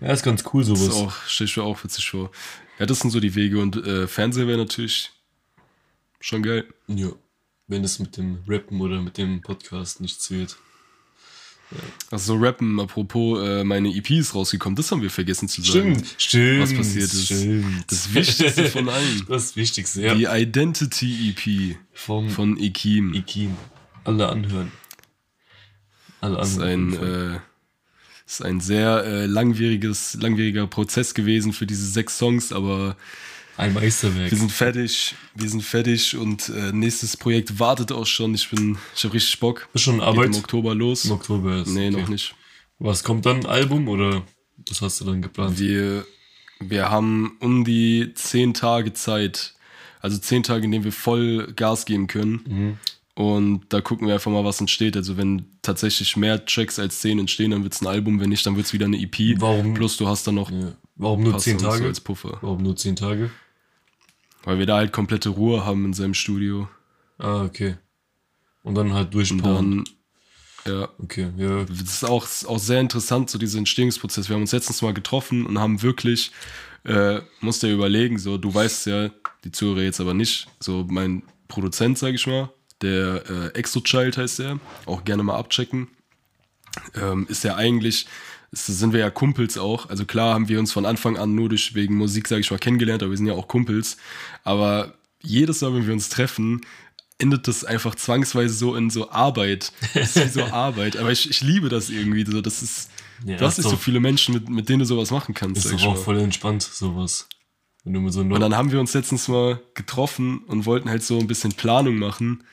[0.00, 0.86] Ja, ist ganz cool sowas.
[0.86, 2.30] Das ist auch, stell ich mir auch witzig vor.
[2.78, 5.10] Ja, das sind so die Wege und äh, Fernseher wäre natürlich
[6.20, 6.64] Schon geil.
[6.88, 7.10] Ja.
[7.66, 10.56] Wenn es mit dem Rappen oder mit dem Podcast nichts wird.
[11.70, 11.78] Ja.
[12.10, 15.96] Also Rappen, apropos, äh, meine EP ist rausgekommen, das haben wir vergessen zu sagen.
[15.96, 16.62] Stimmt, stimmt.
[16.62, 17.26] Was passiert ist.
[17.26, 17.84] Stimmt.
[17.92, 19.24] Das Wichtigste von allen.
[19.28, 20.14] Das Wichtigste, ja.
[20.14, 23.12] Die Identity EP Vom von Ekim.
[23.12, 23.54] Ekim.
[24.04, 24.72] Alle anhören.
[26.22, 26.38] Alle anhören.
[26.38, 27.40] Das ist ein, äh,
[28.26, 32.96] ist ein sehr äh, langwieriges, langwieriger Prozess gewesen für diese sechs Songs, aber
[33.58, 34.30] ein Meisterwerk.
[34.30, 38.34] Wir sind fertig, wir sind fertig und äh, nächstes Projekt wartet auch schon.
[38.34, 39.68] Ich bin, ich habe richtig Bock.
[39.74, 40.26] Ist schon Arbeit?
[40.26, 41.04] Geht im Oktober los.
[41.04, 41.68] Im Oktober ist.
[41.68, 42.00] Nee, okay.
[42.00, 42.34] noch nicht.
[42.78, 43.44] Was kommt dann?
[43.46, 44.22] Album oder
[44.68, 45.58] was hast du dann geplant?
[45.58, 46.06] Wir,
[46.60, 49.54] wir haben um die zehn Tage Zeit.
[50.00, 52.40] Also zehn Tage, in denen wir voll Gas geben können.
[52.46, 52.78] Mhm.
[53.14, 54.96] Und da gucken wir einfach mal, was entsteht.
[54.96, 58.20] Also wenn tatsächlich mehr Tracks als zehn entstehen, dann wird es ein Album.
[58.20, 59.40] Wenn nicht, dann wird es wieder eine EP.
[59.40, 59.74] Warum?
[59.74, 60.52] Plus du hast dann noch.
[60.52, 60.76] Ja.
[60.94, 61.86] Warum nur zehn Tage?
[61.86, 62.38] als Puffer.
[62.40, 63.30] Warum nur zehn Tage?
[64.44, 66.68] Weil wir da halt komplette Ruhe haben in seinem Studio.
[67.18, 67.76] Ah, okay.
[68.62, 69.84] Und dann halt durchpowern.
[70.66, 70.88] Ja.
[70.98, 71.64] Okay, ja.
[71.64, 74.28] Das ist auch, auch sehr interessant, so dieser Entstehungsprozess.
[74.28, 76.30] Wir haben uns letztens mal getroffen und haben wirklich,
[76.84, 79.10] äh, musst dir überlegen, so, du weißt ja,
[79.44, 82.50] die Zuhörer jetzt aber nicht, so mein Produzent, sag ich mal,
[82.82, 85.88] der äh, Exochild heißt er, auch gerne mal abchecken,
[86.94, 88.06] ähm, ist ja eigentlich
[88.52, 89.88] sind wir ja Kumpels auch.
[89.90, 92.58] Also klar haben wir uns von Anfang an nur durch wegen Musik, sage ich mal,
[92.58, 93.98] kennengelernt, aber wir sind ja auch Kumpels.
[94.44, 96.62] Aber jedes Mal, wenn wir uns treffen,
[97.18, 99.72] endet das einfach zwangsweise so in so Arbeit.
[99.92, 100.96] Das ist wie so Arbeit.
[100.96, 102.24] Aber ich, ich liebe das irgendwie.
[102.24, 102.90] So, das ist,
[103.26, 105.66] ja, hast nicht so viele Menschen, mit, mit denen du sowas machen kannst.
[105.66, 107.28] Ist doch auch voll entspannt, sowas.
[107.84, 111.02] Wenn du mit so und dann haben wir uns letztens mal getroffen und wollten halt
[111.02, 112.44] so ein bisschen Planung machen.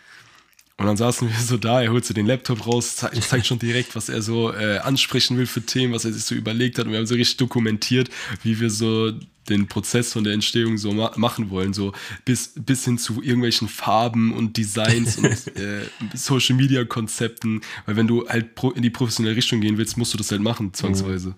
[0.78, 3.60] Und dann saßen wir so da, er holt so den Laptop raus, zeigt, zeigt schon
[3.60, 6.86] direkt, was er so äh, ansprechen will für Themen, was er sich so überlegt hat.
[6.86, 8.10] Und wir haben so richtig dokumentiert,
[8.44, 9.14] wie wir so
[9.48, 11.74] den Prozess von der Entstehung so ma machen wollen.
[11.74, 11.94] So
[12.26, 15.26] bis, bis hin zu irgendwelchen Farben und Designs und
[15.58, 17.62] äh, Social Media Konzepten.
[17.86, 20.74] Weil wenn du halt in die professionelle Richtung gehen willst, musst du das halt machen,
[20.74, 21.36] zwangsweise.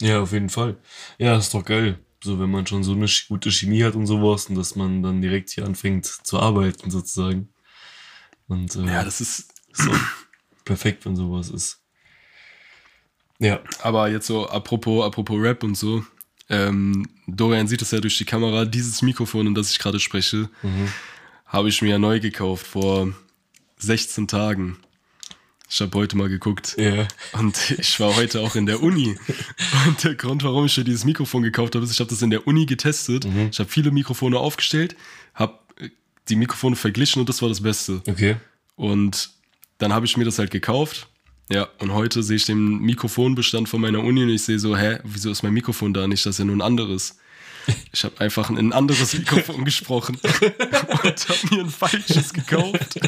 [0.00, 0.78] Ja, auf jeden Fall.
[1.18, 1.98] Ja, ist doch geil.
[2.24, 5.20] So, wenn man schon so eine gute Chemie hat und sowas und dass man dann
[5.20, 7.51] direkt hier anfängt zu arbeiten, sozusagen.
[8.48, 9.90] Und, äh, ja, das ist so
[10.64, 11.80] perfekt, wenn sowas ist.
[13.38, 13.60] Ja.
[13.82, 16.04] Aber jetzt so, apropos, apropos Rap und so,
[16.48, 20.48] ähm, Dorian sieht es ja durch die Kamera, dieses Mikrofon, in das ich gerade spreche,
[20.62, 20.88] mhm.
[21.46, 23.12] habe ich mir ja neu gekauft vor
[23.78, 24.76] 16 Tagen.
[25.68, 26.76] Ich habe heute mal geguckt.
[26.76, 27.08] Yeah.
[27.32, 29.16] Und ich war heute auch in der Uni.
[29.86, 32.28] Und der Grund, warum ich mir dieses Mikrofon gekauft habe, ist, ich habe das in
[32.28, 33.24] der Uni getestet.
[33.24, 33.48] Mhm.
[33.50, 34.94] Ich habe viele Mikrofone aufgestellt,
[35.32, 35.58] habe
[36.32, 38.02] die Mikrofone verglichen und das war das Beste.
[38.08, 38.36] Okay.
[38.74, 39.30] Und
[39.78, 41.08] dann habe ich mir das halt gekauft.
[41.50, 44.98] Ja, und heute sehe ich den Mikrofonbestand von meiner Uni und ich sehe so, hä,
[45.04, 46.24] wieso ist mein Mikrofon da nicht?
[46.24, 47.18] Das ist ja nur ein anderes.
[47.92, 52.98] Ich habe einfach ein anderes Mikrofon gesprochen und habe mir ein falsches gekauft.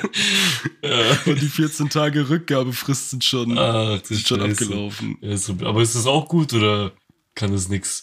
[0.82, 1.18] Ja.
[1.24, 5.16] Und die 14 Tage Rückgabefrist sind schon, Ach, sind schon abgelaufen.
[5.62, 6.92] aber ist das auch gut oder
[7.34, 8.02] kann das nichts?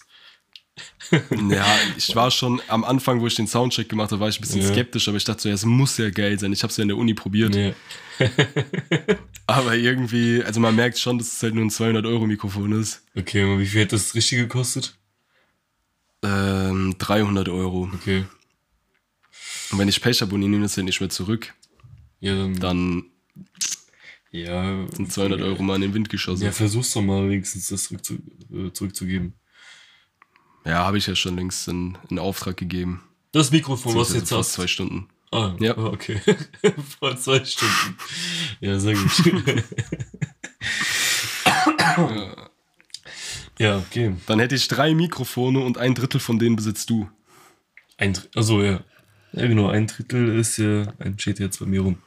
[1.49, 1.65] Ja,
[1.97, 4.61] ich war schon am Anfang, wo ich den Soundcheck gemacht habe, war ich ein bisschen
[4.61, 4.69] Ja.
[4.69, 6.53] skeptisch, aber ich dachte so, ja, es muss ja geil sein.
[6.53, 7.53] Ich habe es ja in der Uni probiert.
[7.53, 7.73] Nee.
[9.47, 13.03] Aber irgendwie, also man merkt schon, dass es halt nur ein 200-Euro-Mikrofon ist.
[13.15, 14.95] Okay, und wie viel hat das richtig gekostet?
[16.23, 17.89] Ähm, 300 Euro.
[17.93, 18.25] Okay.
[19.71, 21.53] Und wenn ich Pech habe und ich nehme das ja nicht mehr zurück,
[22.19, 22.59] Ja, dann.
[22.59, 23.03] dann
[24.31, 24.87] ja.
[24.95, 26.45] sind 200 Euro mal in den Wind geschossen.
[26.45, 29.33] Ja, versuch's doch mal wenigstens das äh, zurückzugeben.
[30.65, 33.03] Ja, habe ich ja schon längst in, in Auftrag gegeben.
[33.31, 34.53] Das Mikrofon, was jetzt fast hast.
[34.53, 35.07] zwei Stunden.
[35.31, 35.77] Ah, Ja.
[35.77, 36.19] ah, okay.
[36.99, 37.97] Vor zwei Stunden.
[38.59, 39.11] Ja, sehr gut.
[43.59, 44.15] ja, okay.
[44.27, 47.09] Dann hätte ich drei Mikrofone und ein Drittel von denen besitzt du.
[47.97, 48.83] Ein Drittel, also ja.
[49.33, 51.97] Ja, genau, ein Drittel ist ja, ein steht jetzt bei mir rum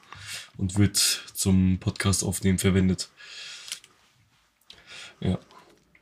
[0.58, 3.08] und wird zum Podcast aufnehmen verwendet.
[5.20, 5.38] Ja,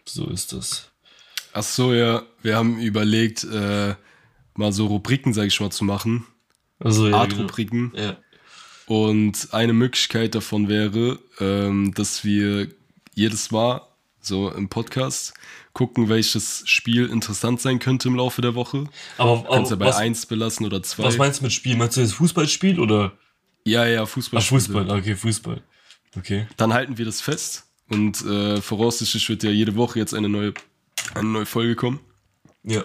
[0.05, 0.91] so ist das.
[1.53, 3.95] Ach so, ja, wir haben überlegt, äh,
[4.55, 6.27] mal so Rubriken, sag ich mal, zu machen.
[6.79, 7.93] Also ja, Art-Rubriken.
[7.93, 8.03] genau.
[8.03, 8.17] ja.
[8.87, 12.69] Und eine Möglichkeit davon wäre, ähm, dass wir
[13.15, 13.83] jedes Mal
[14.21, 15.35] so im Podcast
[15.73, 18.85] gucken, welches Spiel interessant sein könnte im Laufe der Woche.
[19.19, 21.05] Aber, Kannst ja aber bei was, eins belassen oder zwei.
[21.05, 21.77] was meinst du mit Spiel?
[21.77, 23.13] Meinst du jetzt Fußballspiel oder?
[23.65, 24.41] ja, ja, Fußball.
[24.43, 25.63] Ach, Fußball, okay, Fußball.
[26.17, 26.47] Okay.
[26.57, 27.65] Dann halten wir das fest.
[27.89, 30.55] Und äh, voraussichtlich wird ja jede Woche jetzt eine neue,
[31.15, 32.01] eine neue Folge kommen.
[32.65, 32.85] Ja.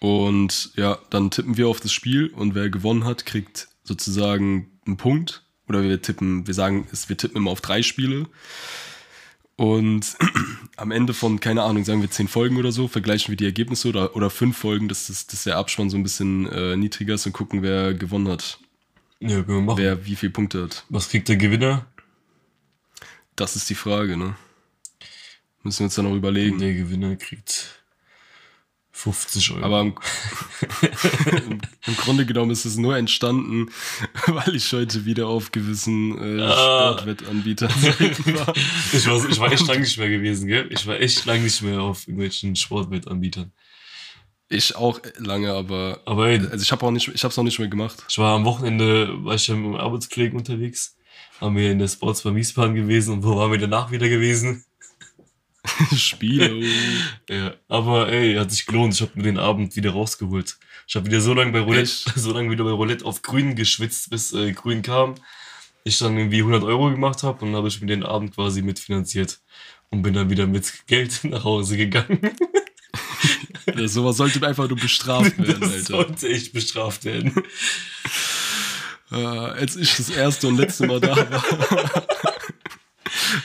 [0.00, 4.96] Und ja, dann tippen wir auf das Spiel und wer gewonnen hat, kriegt sozusagen einen
[4.96, 5.44] Punkt.
[5.68, 8.26] Oder wir tippen, wir sagen, es- wir tippen immer auf drei Spiele.
[9.56, 10.16] Und
[10.76, 13.88] am Ende von, keine Ahnung, sagen wir zehn Folgen oder so, vergleichen wir die Ergebnisse
[13.88, 17.26] oder, oder fünf Folgen, dass, das, dass der Abspann so ein bisschen äh, niedriger ist
[17.26, 18.60] und gucken, wer gewonnen hat.
[19.20, 19.78] Ja, können wir machen.
[19.78, 20.84] Wer wie viele Punkte hat.
[20.90, 21.86] Was kriegt der Gewinner?
[23.34, 24.36] Das ist die Frage, ne?
[25.62, 26.58] Müssen wir uns dann noch überlegen.
[26.58, 27.82] Der Gewinner kriegt
[28.92, 29.64] 50 Euro.
[29.64, 29.94] Aber im,
[31.86, 33.70] im, Grunde genommen ist es nur entstanden,
[34.26, 36.92] weil ich heute wieder auf gewissen äh, Ah.
[36.92, 38.54] Sportwettanbietern war.
[38.92, 40.66] ich, war, ich war echt lang nicht mehr gewesen, gell?
[40.70, 43.52] Ich war echt lang nicht mehr auf irgendwelchen Sportwettanbietern.
[44.48, 47.42] Ich auch lange, aber Aber ey, also ich habe auch nicht, ich habe es auch
[47.44, 48.02] nicht mehr gemacht.
[48.08, 50.96] ich war am Wochenende, war ich ja mit meinem Arbeitskollegen unterwegs.
[51.40, 54.64] Haben wir in der Sports bei Wiesbaden gewesen und wo waren wir danach wieder gewesen?
[55.96, 56.66] Spiele.
[57.28, 58.94] Ja, aber ey, hat sich gelohnt.
[58.94, 60.56] Ich habe mir den Abend wieder rausgeholt.
[60.86, 62.12] Ich habe wieder so lange bei Roulette, Echt?
[62.16, 65.14] so lange wieder bei Roulette auf Grün geschwitzt, bis äh, Grün kam.
[65.84, 68.62] Ich dann irgendwie 100 Euro gemacht habe und dann habe ich mir den Abend quasi
[68.62, 69.40] mitfinanziert
[69.90, 72.20] und bin dann wieder mit Geld nach Hause gegangen.
[73.74, 75.84] Ja, sowas sollte einfach nur bestraft werden, Das Alter.
[75.84, 77.32] sollte echt bestraft werden.
[79.10, 82.04] Äh, als ich das erste und letzte Mal da war,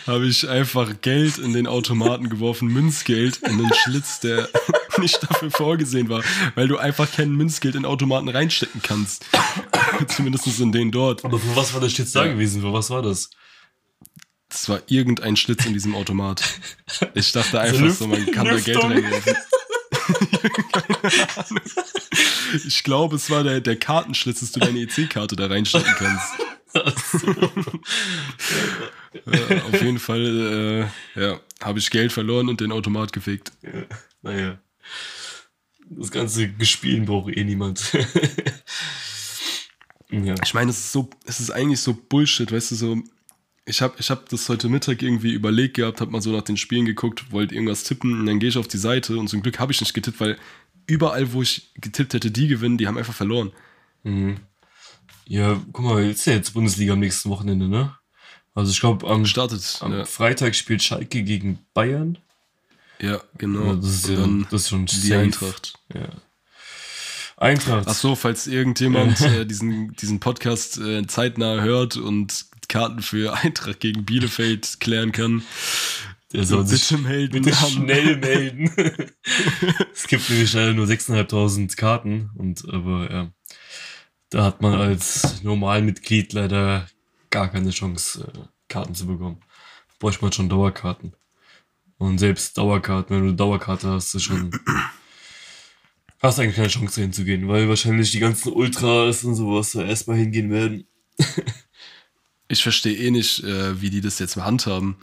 [0.07, 4.49] habe ich einfach Geld in den Automaten geworfen, Münzgeld in den Schlitz, der
[4.97, 6.23] nicht dafür vorgesehen war,
[6.55, 9.25] weil du einfach kein Münzgeld in Automaten reinstecken kannst.
[10.07, 11.23] Zumindest in den dort.
[11.25, 12.61] Aber für was war der Schlitz da gewesen?
[12.61, 13.29] Für was war das?
[14.49, 16.43] Das war irgendein Schlitz in diesem Automat.
[17.15, 19.35] Ich dachte einfach Lüft- so, man kann da Geld reinwerfen.
[22.65, 26.33] Ich glaube, es war der, der Kartenschlitz, dass du deine EC-Karte da reinstecken kannst.
[26.73, 27.13] Auf
[29.81, 33.51] jeden Fall, äh, ja, habe ich Geld verloren und den Automat gefickt.
[33.61, 33.83] Ja,
[34.21, 34.59] naja.
[35.89, 37.93] Das ganze Gespielen braucht eh niemand.
[40.09, 40.35] ja.
[40.43, 42.97] Ich meine, es ist so, es ist eigentlich so Bullshit, weißt du, so.
[43.65, 46.57] Ich habe ich hab das heute Mittag irgendwie überlegt gehabt, habe mal so nach den
[46.57, 49.59] Spielen geguckt, wollte irgendwas tippen und dann gehe ich auf die Seite und zum Glück
[49.59, 50.37] habe ich nicht getippt, weil
[50.85, 53.53] überall, wo ich getippt hätte, die gewinnen, die haben einfach verloren.
[54.03, 54.35] Mhm.
[55.27, 57.95] Ja, guck mal, jetzt ist ja jetzt Bundesliga am nächsten Wochenende, ne?
[58.55, 59.77] Also ich glaube, am, Startet.
[59.81, 62.17] am Ja, Freitag spielt Schalke gegen Bayern.
[62.99, 63.65] ja genau.
[63.67, 65.19] Ja, das, ist ja, dann das ist schon die safe.
[65.19, 65.73] Eintracht.
[65.93, 66.09] Ja.
[67.37, 67.87] Eintracht.
[67.87, 73.79] Ach so, falls irgendjemand äh, diesen, diesen Podcast äh, zeitnah hört und Karten für Eintracht
[73.79, 75.43] gegen Bielefeld klären kann,
[76.31, 77.41] Der soll sich bitte melden.
[77.41, 78.71] bitte schnell melden.
[79.93, 83.31] es gibt nämlich leider nur 6.500 Karten und aber ja,
[84.33, 86.87] da hat man als Normalmitglied leider
[87.29, 89.41] gar keine Chance, äh, Karten zu bekommen.
[89.99, 91.13] Bräuchte man schon Dauerkarten.
[91.99, 94.51] Und selbst Dauerkarten, wenn du eine Dauerkarte hast, ist schon.
[96.19, 100.49] Hast eigentlich keine Chance hinzugehen, weil wahrscheinlich die ganzen Ultras und sowas da erstmal hingehen
[100.49, 100.87] werden.
[102.49, 104.97] Ich verstehe eh nicht, äh, wie die das jetzt handhaben,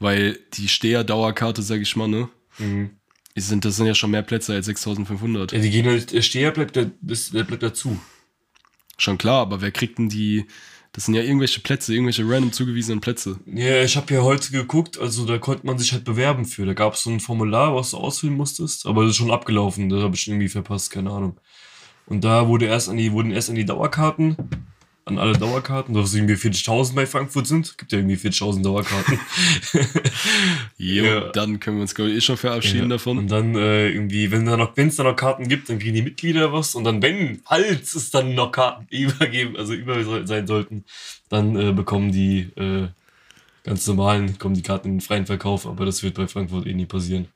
[0.00, 2.28] weil die Steher-Dauerkarte, sag ich mal, ne?
[3.36, 5.52] Die sind, das sind ja schon mehr Plätze als 6500.
[5.52, 8.00] Ja, die gehen halt, der Steher bleibt, da, das, der bleibt dazu.
[8.98, 10.46] Schon klar, aber wer kriegt denn die
[10.96, 13.38] Das sind ja irgendwelche Plätze, irgendwelche random zugewiesenen Plätze.
[13.44, 16.64] Ja, ich habe ja heute geguckt, also da konnte man sich halt bewerben für.
[16.64, 19.90] Da gab es so ein Formular, was du ausfüllen musstest, aber das ist schon abgelaufen,
[19.90, 21.38] das habe ich irgendwie verpasst, keine Ahnung.
[22.06, 24.36] Und da wurde erst an die, wurden erst an die Dauerkarten,
[25.06, 27.78] an alle Dauerkarten, dass es irgendwie 40.000 bei Frankfurt sind.
[27.78, 29.20] Gibt ja irgendwie 40.000 Dauerkarten.
[30.78, 31.20] Jo, Ja.
[31.32, 33.18] dann können wir uns, glaube ich, eh schon verabschieden Ja, davon.
[33.18, 35.94] Und dann äh, irgendwie, wenn da noch, wenn es da noch Karten gibt, dann kriegen
[35.94, 36.74] die Mitglieder was.
[36.74, 40.84] Und dann, wenn, falls es dann noch Karten übergeben, also über sein sollten,
[41.28, 42.88] dann äh, bekommen die äh,
[43.62, 45.66] ganz normalen, kommen die Karten in den freien Verkauf.
[45.66, 47.28] Aber das wird bei Frankfurt eh nie passieren,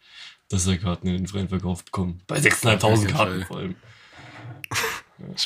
[0.49, 2.21] dass er Karten in den freien Verkauf bekommen.
[2.27, 3.75] Bei 6.500 Auf keinen Karten vor allem.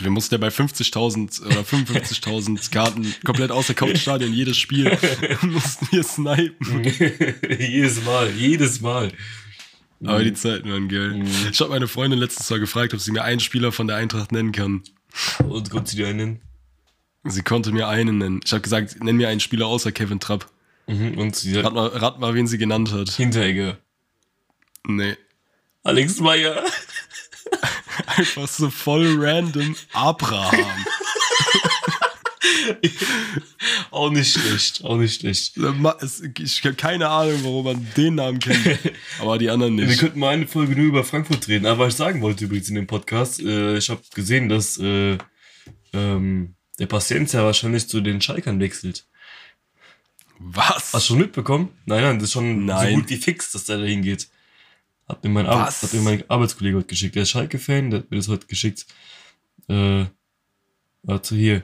[0.00, 4.84] Wir mussten ja bei 50.000 oder 55.000 Karten komplett ausverkauftes Stadion, jedes Spiel
[5.42, 6.84] mussten wir snipen.
[7.58, 9.12] jedes Mal, jedes Mal.
[10.04, 11.14] Aber die Zeiten waren geil.
[11.14, 11.30] Mhm.
[11.50, 14.32] Ich habe meine Freundin letztens mal gefragt, ob sie mir einen Spieler von der Eintracht
[14.32, 14.82] nennen kann.
[15.48, 16.40] Und kommt sie dir einen?
[17.24, 18.40] Sie konnte mir einen nennen.
[18.44, 20.50] Ich habe gesagt, nenn mir einen Spieler außer Kevin Trapp.
[20.86, 21.16] Mhm.
[21.16, 23.10] Und sie Rat hat mal, rat mal, wen sie genannt hat.
[23.10, 23.78] Hinteregger.
[24.86, 25.16] Nee.
[25.82, 26.62] Alex Meyer.
[28.06, 30.60] Einfach so voll random Abraham.
[33.90, 35.56] Auch nicht schlecht, auch nicht schlecht.
[35.56, 38.78] Ich habe keine Ahnung, warum man den Namen kennt.
[39.20, 40.00] Aber die anderen Wir nicht.
[40.00, 41.66] könnten mal eine Folge nur über Frankfurt reden.
[41.66, 45.16] Aber was ich sagen wollte übrigens in dem Podcast, äh, ich habe gesehen, dass äh,
[45.92, 49.06] ähm, der Paciencia wahrscheinlich zu den Schalkern wechselt.
[50.38, 50.92] Was?
[50.92, 51.70] Hast du schon mitbekommen?
[51.86, 52.88] Nein, nein, das ist schon Nein.
[52.88, 54.28] so gut wie fix, dass der da hingeht.
[55.08, 57.14] Hat mir mein, Ar hat mir mein Arbeitskollege heute geschickt.
[57.14, 58.86] Der ist Schalke-Fan, der hat mir das heute geschickt.
[59.68, 60.06] Äh,
[61.02, 61.56] warte hier.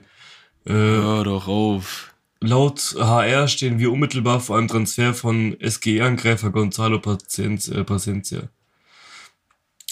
[0.67, 2.15] Äh, Hör doch auf.
[2.43, 8.39] Laut HR stehen wir unmittelbar vor einem Transfer von SGE-Angreifer Gonzalo Paciencia.
[8.41, 8.49] Äh.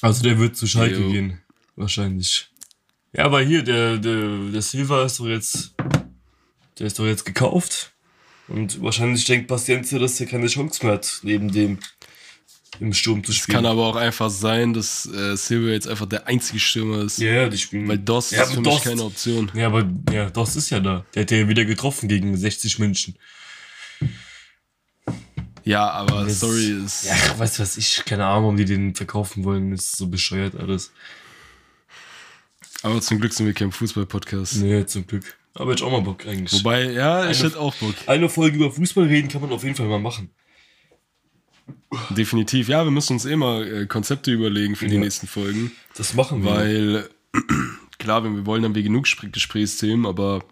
[0.01, 1.11] Also der wird zu Schalke Jo.
[1.11, 1.41] gehen.
[1.77, 2.51] Wahrscheinlich.
[3.13, 5.75] Ja, aber hier, der, der, der Silva ist doch jetzt.
[6.79, 7.93] Der ist doch jetzt gekauft.
[8.47, 11.79] Und wahrscheinlich denkt Paciencia, dass er keine Chance mehr hat, neben dem
[12.81, 13.57] im Sturm zu Es spielen.
[13.57, 17.19] kann aber auch einfach sein, dass äh, Silva jetzt einfach der einzige Stürmer ist.
[17.19, 17.89] ja, die spielen.
[17.89, 19.51] Weil Dost Ja, ist für aber mich Dost- keine Option.
[19.55, 21.05] Ja, aber ja, Dost ist ja da.
[21.15, 23.17] Der hat ja wieder getroffen gegen 60 München.
[25.65, 27.05] Ja, aber Das- sorry, ist.
[27.05, 30.55] Ja, weißt du was, ich, keine Ahnung, warum die den verkaufen wollen, ist so bescheuert
[30.57, 30.93] alles.
[32.83, 34.57] Aber zum Glück sind wir kein Fußball-Podcast.
[34.59, 35.37] Nee, zum Glück.
[35.55, 36.53] Aber ich auch mal Bock eigentlich.
[36.61, 37.95] Wobei, ja, ich Eine- hätte auch Bock.
[38.07, 40.31] Eine Folge über Fußball reden kann man auf jeden Fall mal machen.
[42.11, 42.69] Definitiv.
[42.69, 45.01] Ja, wir müssen uns eh mal äh, Konzepte überlegen für die Ja.
[45.01, 45.73] nächsten Folgen.
[45.97, 46.51] Das machen wir.
[46.55, 47.09] Weil,
[47.99, 50.45] klar, wenn wir wollen, haben wir genug Spr- Gesprächsthemen, aber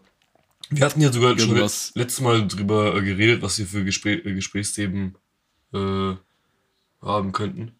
[0.70, 3.84] wir hatten ja sogar schon Irgendwas- le letztes Mal drüber äh, geredet, was wir für
[3.84, 5.14] Gespräch Gesprächsthemen
[5.74, 6.14] äh,
[7.02, 7.72] haben könnten.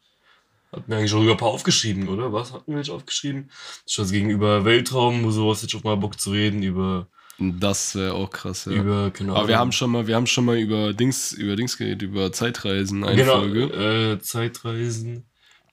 [0.73, 2.33] Hatten wir eigentlich sogar ein paar aufgeschrieben, oder?
[2.33, 3.51] Was hatten wir jetzt aufgeschrieben?
[3.89, 8.31] Schon gegenüber Weltraum, wo sowas jetzt schon mal Bock zu reden, über, das wäre auch
[8.31, 8.73] krass, ja.
[8.73, 9.37] über genau.
[9.37, 12.33] aber wir haben schon mal, wir haben schon mal über Dings, über Dings geredet, über
[12.33, 14.15] Zeitreisen, eine genau, Folge.
[14.15, 15.25] Äh, Zeitreisen.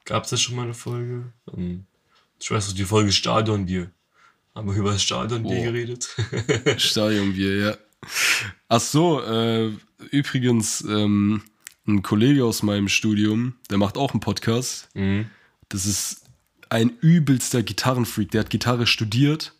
[0.05, 1.31] Gab es da schon mal eine Folge?
[1.55, 1.85] Ähm,
[2.39, 3.91] ich weiß noch, die Folge Stadionbier.
[4.53, 5.63] Haben wir über das Stadionbier Oh.
[5.63, 6.09] geredet?
[6.77, 7.77] Stadionbier, ja.
[8.67, 9.71] Ach so, äh,
[10.11, 11.41] übrigens, ähm,
[11.87, 14.89] ein Kollege aus meinem Studium, der macht auch einen Podcast.
[14.93, 15.27] mhm.
[15.69, 16.25] Das ist
[16.69, 18.29] ein übelster Gitarrenfreak.
[18.31, 19.53] Der hat Gitarre studiert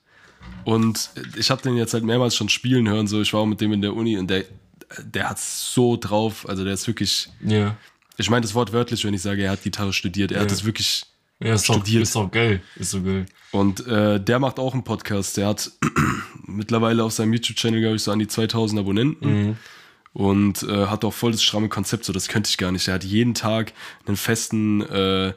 [0.65, 3.07] und ich habe den jetzt halt mehrmals schon spielen hören.
[3.07, 4.45] So, ich war auch mit dem in der Uni und der,
[5.03, 6.47] der hat so drauf.
[6.47, 7.29] Also der ist wirklich.
[7.45, 7.75] Ja.
[8.17, 10.31] Ich meine das Wort wörtlich, wenn ich sage, er hat Gitarre studiert.
[10.31, 10.55] Er hat Ja.
[10.55, 11.05] das wirklich.
[11.39, 12.03] Ja, ist Studiert.
[12.03, 12.61] ist doch geil.
[12.77, 13.25] Ist so geil.
[13.51, 15.35] Und äh, der macht auch einen Podcast.
[15.35, 15.71] Der hat
[16.45, 19.47] mittlerweile auf seinem YouTube-Channel, glaube ich, so an die 2000 Abonnenten.
[19.47, 19.57] Mhm.
[20.13, 22.87] Und äh, hat auch voll das stramme Konzept, so das könnte ich gar nicht.
[22.87, 23.73] Er hat jeden Tag
[24.05, 25.33] einen festen äh,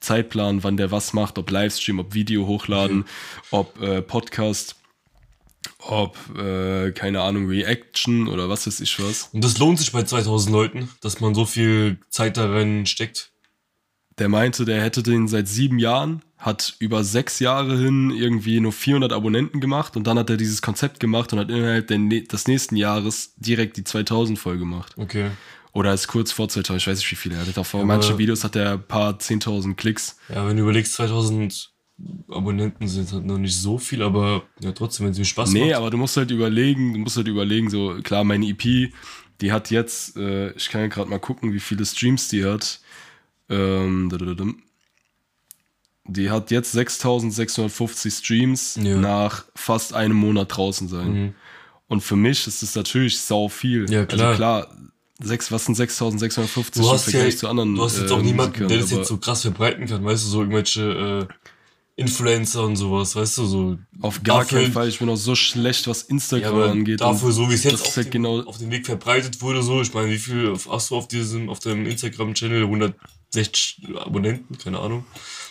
[0.00, 3.04] Zeitplan, wann der was macht, ob Livestream, ob Video hochladen,
[3.50, 4.76] ob äh, Podcast,
[5.78, 9.30] ob, äh, keine Ahnung, Reaction oder was weiß ich was.
[9.32, 13.32] Und das lohnt sich bei 2000 Leuten, dass man so viel Zeit darin steckt.
[14.18, 18.72] Der meinte, der hätte den seit sieben Jahren, hat über sechs Jahre hin irgendwie nur
[18.72, 22.48] 400 Abonnenten gemacht und dann hat er dieses Konzept gemacht und hat innerhalb der, des
[22.48, 24.94] nächsten Jahres direkt die 2000 voll gemacht.
[24.96, 25.30] Okay.
[25.72, 27.58] Oder ist kurz vor 2000, ich weiß nicht wie viele er hat.
[27.58, 30.16] Auf aber- manchen Videos hat er ein paar 10.000 Klicks.
[30.28, 31.70] Ja, wenn du überlegst, 2000
[32.28, 35.66] Abonnenten sind halt noch nicht so viel, aber ja, trotzdem, wenn es mir Spaß Nee,
[35.66, 35.74] macht.
[35.74, 38.92] aber du musst halt überlegen, du musst halt überlegen, so klar, meine EP,
[39.42, 42.80] die hat jetzt, äh, ich kann ja gerade mal gucken, wie viele Streams die hat.
[43.50, 44.08] Ähm,
[46.06, 48.96] die hat jetzt 6650 Streams Ja.
[48.96, 51.12] nach fast einem Monat draußen sein.
[51.12, 51.34] Mhm.
[51.88, 53.90] Und für mich ist es natürlich sau viel.
[53.90, 54.28] Ja, klar.
[54.28, 54.76] Also klar,
[55.22, 57.74] sechs, was sind 6650 Du im hast ja, Vergleich zu anderen?
[57.74, 60.24] du hast jetzt äh, auch niemanden, Musikern, der das jetzt so krass verbreiten kann, weißt
[60.24, 61.34] du, so irgendwelche äh,
[62.00, 63.78] Influencer und sowas, weißt du, so.
[64.00, 64.88] Auf gar dafür, keinen Fall.
[64.88, 67.00] Ich bin auch so schlecht, was Instagram ja, angeht.
[67.02, 69.82] Dafür, so wie es jetzt auf, halt den, genau auf dem Weg verbreitet wurde, so.
[69.82, 72.62] Ich meine, wie viel hast du auf diesem, auf deinem Instagram-Channel?
[72.62, 75.04] 160 Abonnenten, keine Ahnung.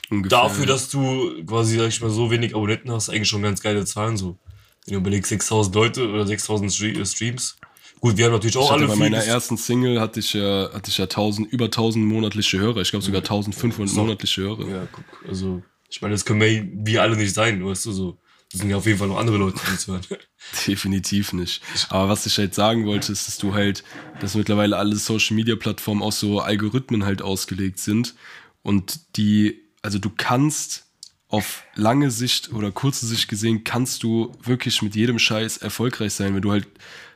[0.09, 3.61] Ungefähr, dafür, dass du quasi, sag ich mal, so wenig Abonnenten hast, eigentlich schon ganz
[3.61, 4.39] geile Zahlen, so.
[4.85, 7.57] Wenn du überlegst, 6000 Leute oder 6000 Streams.
[8.01, 10.97] Gut, wir haben natürlich auch alle Bei meiner ersten Single hatte ich ja, hatte ich
[10.97, 12.81] ja 1000, über 1000 monatliche Hörer.
[12.81, 14.01] Ich glaube sogar 1500 so.
[14.01, 14.67] monatliche Hörer.
[14.67, 16.39] Ja, guck, also, ich meine, das können
[16.85, 18.17] wir, alle nicht sein, weißt du, so.
[18.51, 20.01] Das sind ja auf jeden Fall noch andere Leute, die das hören.
[20.67, 21.61] Definitiv nicht.
[21.89, 23.83] Aber was ich halt sagen wollte, ist, dass du halt,
[24.21, 28.15] dass mittlerweile alle Social Media Plattformen auch so Algorithmen halt ausgelegt sind
[28.63, 30.87] und die, also du kannst
[31.27, 36.33] auf lange Sicht oder kurze Sicht gesehen, kannst du wirklich mit jedem Scheiß erfolgreich sein,
[36.33, 36.67] wenn du halt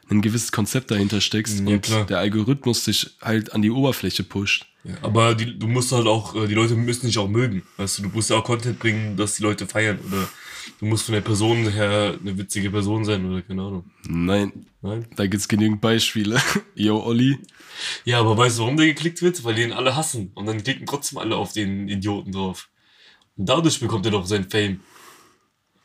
[0.10, 2.06] ein gewisses Konzept dahinter steckst ja, und klar.
[2.06, 4.66] der Algorithmus dich halt an die Oberfläche pusht.
[4.84, 7.63] Ja, aber die, du musst halt auch, äh, die Leute müssen dich auch mögen.
[7.78, 10.28] Weißt du, du musst ja auch Content bringen, dass die Leute feiern oder
[10.80, 13.86] du musst von der Person her eine witzige Person sein oder keine Ahnung.
[14.08, 14.66] Nein.
[14.82, 15.08] Nein?
[15.16, 16.42] Da gibt's genügend Beispiele.
[16.76, 17.39] Yo, Olli.
[18.04, 19.42] Ja, aber weißt du, warum der geklickt wird?
[19.46, 20.32] Weil den alle hassen.
[20.36, 22.70] Und dann klicken trotzdem alle auf den Idioten drauf.
[23.38, 24.82] Und dadurch bekommt er doch sein Fame.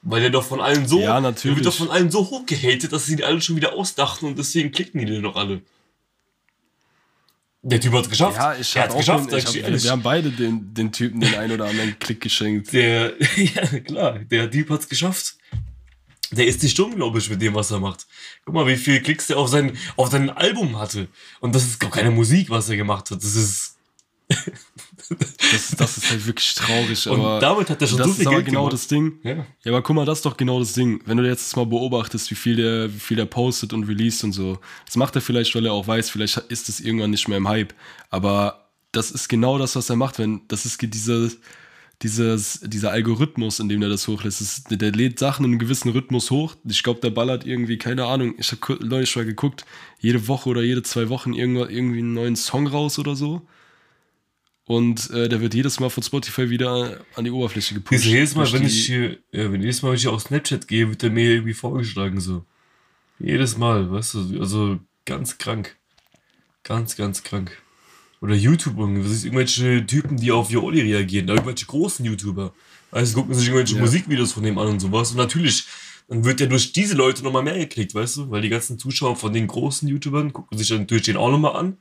[0.03, 1.57] Weil er doch von allen so, ja, natürlich.
[1.57, 4.71] wird doch von allen so hochgehatet, dass sie ihn alle schon wieder ausdachten und deswegen
[4.71, 5.63] klicken die den doch alle.
[7.63, 8.37] Der Typ hat's geschafft.
[8.37, 9.33] Ja, ich habe geschafft.
[9.33, 12.73] Den, ich hab, wir haben beide den, den Typen den einen oder anderen Klick geschenkt.
[12.73, 15.37] Der, ja, klar, der Typ hat's geschafft.
[16.31, 18.07] Der ist nicht dumm, glaube ich, mit dem, was er macht.
[18.45, 21.09] Guck mal, wie viele Klicks der auf sein, auf sein Album hatte.
[21.41, 23.23] Und das ist gar keine Musik, was er gemacht hat.
[23.23, 23.77] Das ist
[25.09, 27.07] das, das ist halt wirklich traurig.
[27.09, 28.73] Und aber damit hat er schon das so viel ist Geld genau gemacht.
[28.75, 29.18] das Ding.
[29.23, 29.47] Ja.
[29.64, 31.01] ja, aber guck mal, das ist doch genau das Ding.
[31.07, 34.33] Wenn du jetzt mal beobachtest, wie viel der, wie viel der postet und released und
[34.33, 34.59] so.
[34.87, 37.49] Das macht er vielleicht, weil er auch weiß, vielleicht ist es irgendwann nicht mehr im
[37.49, 37.75] Hype.
[38.11, 40.18] Aber das ist genau das, was er macht.
[40.18, 41.31] Wenn, das ist diese,
[42.03, 44.40] dieses, dieser Algorithmus, in dem er das hochlässt.
[44.40, 46.55] Ist, der lädt Sachen in einem gewissen Rhythmus hoch.
[46.68, 49.64] Ich glaube, der ballert irgendwie, keine Ahnung, ich habe neulich mal geguckt,
[49.99, 53.42] jede Woche oder jede zwei Wochen irgendwie einen neuen Song raus oder so.
[54.69, 58.05] Und äh, der wird jedes Mal von Spotify wieder an die Oberfläche gepusht.
[58.05, 61.01] Jedes Mal, wenn ich hier, ja, wenn jedes Mal, wenn ich auf Snapchat gehe, wird
[61.01, 62.45] der mir irgendwie vorgeschlagen so.
[63.19, 65.75] Jedes Mal, weißt du, also ganz krank.
[66.65, 67.51] Ganz, ganz krank.
[68.21, 72.53] Oder YouTube was ist irgendwelche Typen, die auf Joli reagieren, da irgendwelche großen YouTuber.
[72.91, 73.81] Also gucken sich irgendwelche ja.
[73.81, 75.13] Musikvideos von dem an und sowas.
[75.13, 75.65] Und natürlich,
[76.09, 78.31] dann wird der durch diese Leute nochmal mehr geklickt, weißt du?
[78.31, 81.57] Weil die ganzen Zuschauer von den großen YouTubern gucken sich dann natürlich den auch nochmal
[81.57, 81.79] an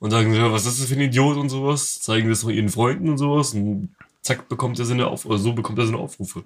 [0.00, 2.68] und sagen, ja, was ist das für ein Idiot und sowas, zeigen das noch ihren
[2.68, 6.44] Freunden und sowas und zack, bekommt er seine Aufrufe, oder so bekommt er seine Aufrufe.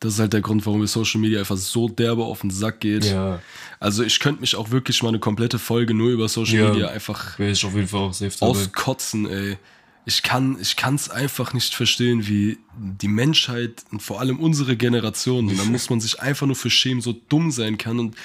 [0.00, 2.80] Das ist halt der Grund, warum mir Social Media einfach so derbe auf den Sack
[2.80, 3.04] geht.
[3.04, 3.40] Ja.
[3.78, 6.88] Also ich könnte mich auch wirklich mal eine komplette Folge nur über Social ja, Media
[6.88, 9.58] einfach ich auf jeden Fall auch safe auskotzen, ey.
[10.04, 15.48] Ich kann ich es einfach nicht verstehen, wie die Menschheit und vor allem unsere Generation,
[15.48, 18.00] und da muss man sich einfach nur für schämen, so dumm sein kann.
[18.00, 18.16] Und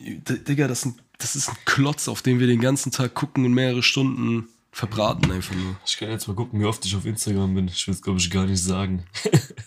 [0.00, 3.54] Digga, das sind das ist ein Klotz, auf den wir den ganzen Tag gucken und
[3.54, 5.74] mehrere Stunden verbraten einfach nur.
[5.86, 7.66] Ich kann jetzt mal gucken, wie oft ich auf Instagram bin.
[7.68, 9.06] Ich will es, glaube ich, gar nicht sagen.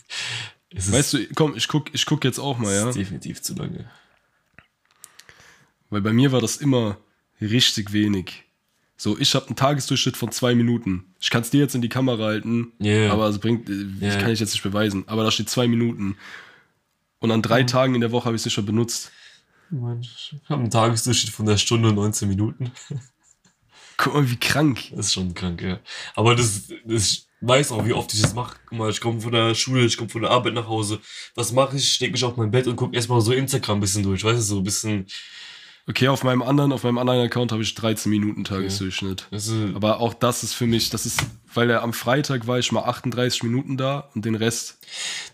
[0.72, 2.90] weißt du, komm, ich guck, ich guck jetzt auch mal, ja.
[2.90, 3.90] Ist definitiv zu lange.
[5.90, 6.98] Weil bei mir war das immer
[7.42, 8.44] richtig wenig.
[8.96, 11.06] So, ich habe einen Tagesdurchschnitt von zwei Minuten.
[11.20, 13.12] Ich kann es dir jetzt in die Kamera halten, yeah.
[13.12, 13.88] aber es bringt, yeah.
[14.00, 15.06] das kann ich jetzt nicht beweisen.
[15.08, 16.18] Aber da steht zwei Minuten.
[17.18, 17.68] Und an drei mhm.
[17.68, 19.12] Tagen in der Woche habe ich es schon benutzt.
[20.02, 22.72] Ich habe einen Tagesdurchschnitt von der Stunde und 19 Minuten.
[23.98, 24.92] Guck mal, wie krank.
[24.92, 25.80] Das ist schon krank, ja.
[26.16, 28.58] Aber das, das ich weiß auch, wie oft ich das mache.
[28.68, 31.00] Guck mal, ich komme von der Schule, ich komme von der Arbeit nach Hause.
[31.36, 31.84] Was mache ich?
[31.84, 34.24] Ich stecke mich auf mein Bett und gucke erstmal so Instagram ein bisschen durch.
[34.24, 35.06] Weißt du, so ein bisschen
[35.90, 39.28] Okay, auf meinem anderen, auf meinem anderen Account habe ich 13 Minuten Tagesdurchschnitt.
[39.32, 39.72] Okay.
[39.74, 41.22] Aber auch das ist für mich, das ist,
[41.54, 44.80] weil er am Freitag war ich mal 38 Minuten da und den Rest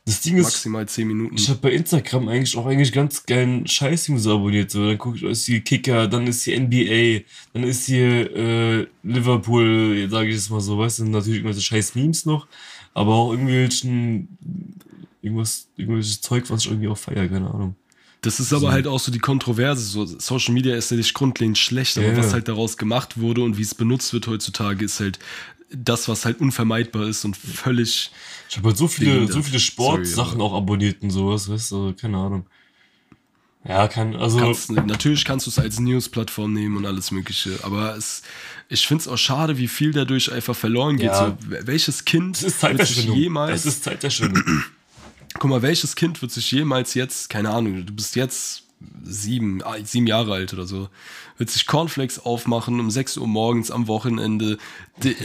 [0.05, 1.35] das Ding ist, maximal 10 Minuten.
[1.37, 4.69] Ich habe bei Instagram eigentlich auch eigentlich ganz geilen Scheiß-News abonniert.
[4.69, 4.85] So.
[4.85, 10.07] Dann gucke ich, ist hier Kicker, dann ist hier NBA, dann ist hier äh, Liverpool,
[10.11, 12.47] sage ich jetzt mal so, weißt du, natürlich irgendwelche scheiß Memes noch,
[12.93, 14.27] aber auch irgendwelchen
[15.23, 17.75] irgendwas, irgendwelches Zeug, was ich irgendwie auch feier, keine Ahnung.
[18.23, 18.71] Das ist aber so.
[18.71, 19.83] halt auch so die Kontroverse.
[19.83, 22.17] So, Social Media ist ja nicht grundlegend schlecht, aber yeah.
[22.17, 25.19] was halt daraus gemacht wurde und wie es benutzt wird heutzutage, ist halt
[25.69, 28.11] das, was halt unvermeidbar ist und völlig.
[28.49, 32.17] Ich habe halt so viele, so viele Sportsachen auch abonniert und sowas, weißt du, keine
[32.17, 32.45] Ahnung.
[33.67, 34.37] Ja, kann, also.
[34.39, 38.23] Kannst, natürlich kannst du es als News-Plattform nehmen und alles Mögliche, aber es,
[38.69, 41.07] ich finde es auch schade, wie viel dadurch einfach verloren geht.
[41.07, 41.27] Ja.
[41.27, 43.17] So, welches Kind das ist Zeitverschwendung.
[43.17, 43.63] jemals.
[43.63, 44.63] Das ist Zeitverschwendung.
[45.39, 48.63] Guck mal, welches Kind wird sich jemals jetzt, keine Ahnung, du bist jetzt
[49.03, 50.89] sieben, ah, sieben Jahre alt oder so,
[51.37, 54.57] wird sich Cornflakes aufmachen um 6 Uhr morgens am Wochenende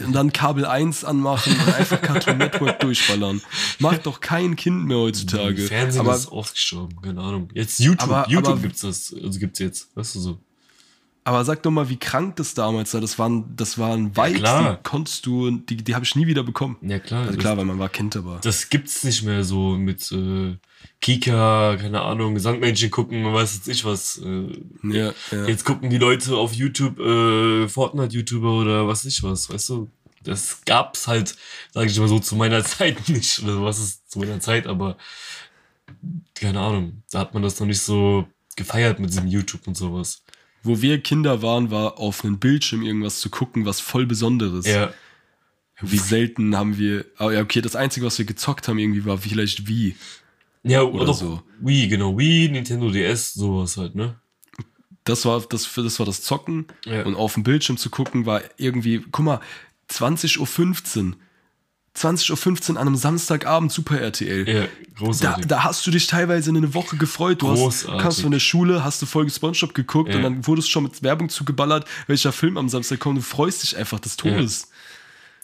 [0.07, 3.43] und dann Kabel 1 anmachen und einfach Cartoon Network durchballern.
[3.81, 5.63] Macht doch kein Kind mehr heutzutage.
[5.67, 7.49] Fernsehen aber, ist ausgestorben, keine Ahnung.
[7.53, 10.39] Jetzt YouTube, Aber- YouTube aber- gibt's das, also gibt's jetzt, weißt du so.
[11.29, 13.03] Aber sag doch mal, wie krank das damals war.
[13.03, 14.77] Das waren, das waren Vibes, klar.
[14.77, 16.79] die konntest du, die, die habe ich nie wieder bekommen.
[16.81, 18.39] Ja klar, Also klar, weil man war Kind, aber.
[18.43, 20.57] das gibt's nicht mehr so mit äh,
[21.03, 24.17] Kika, keine Ahnung, Sandmännchen gucken, weiß jetzt ich was.
[24.25, 25.45] Äh, Ja, ja.
[25.47, 29.91] Jetzt gucken die Leute auf YouTube äh, Fortnite-YouTuber oder was ich was, weißt du?
[30.25, 31.37] Das gab's halt,
[31.75, 33.43] sage ich mal so, zu meiner Zeit nicht.
[33.43, 34.97] Oder was ist zu meiner Zeit, aber
[36.35, 37.03] keine Ahnung.
[37.11, 38.27] Da hat man das noch nicht so
[38.57, 40.23] gefeiert mit diesem YouTube und sowas.
[40.63, 44.67] Wo wir Kinder waren, war auf einem Bildschirm irgendwas zu gucken, was voll Besonderes.
[44.67, 44.93] Ja,
[45.81, 47.05] Wie selten haben wir.
[47.17, 49.97] Aber ja, okay, das Einzige, was wir gezockt haben, irgendwie war vielleicht wie.
[50.65, 51.43] ja Oder oder so.
[51.61, 52.19] Wii, genau.
[52.19, 54.17] Wii, Nintendo DS, sowas halt, ne?
[55.05, 56.67] Das war das, das war das Zocken.
[56.85, 57.05] Ja.
[57.05, 59.41] Und auf dem Bildschirm zu gucken, war irgendwie, guck mal,
[59.91, 61.17] 20.15 Uhr.
[61.99, 64.49] 20.15 Uhr an einem Samstagabend Super RTL.
[64.49, 64.69] Ja, Da,
[64.99, 65.47] großartig.
[65.47, 67.43] da hast du dich teilweise in eine Woche gefreut.
[67.43, 68.03] Du hast, Großartig.
[68.03, 70.17] kamst von der Schule, hast du Folge Spongebob geguckt Ja.
[70.17, 73.19] und dann wurdest schon mit Werbung zugeballert, welcher Film am Samstag kommt.
[73.19, 74.69] Du freust dich einfach des Todes.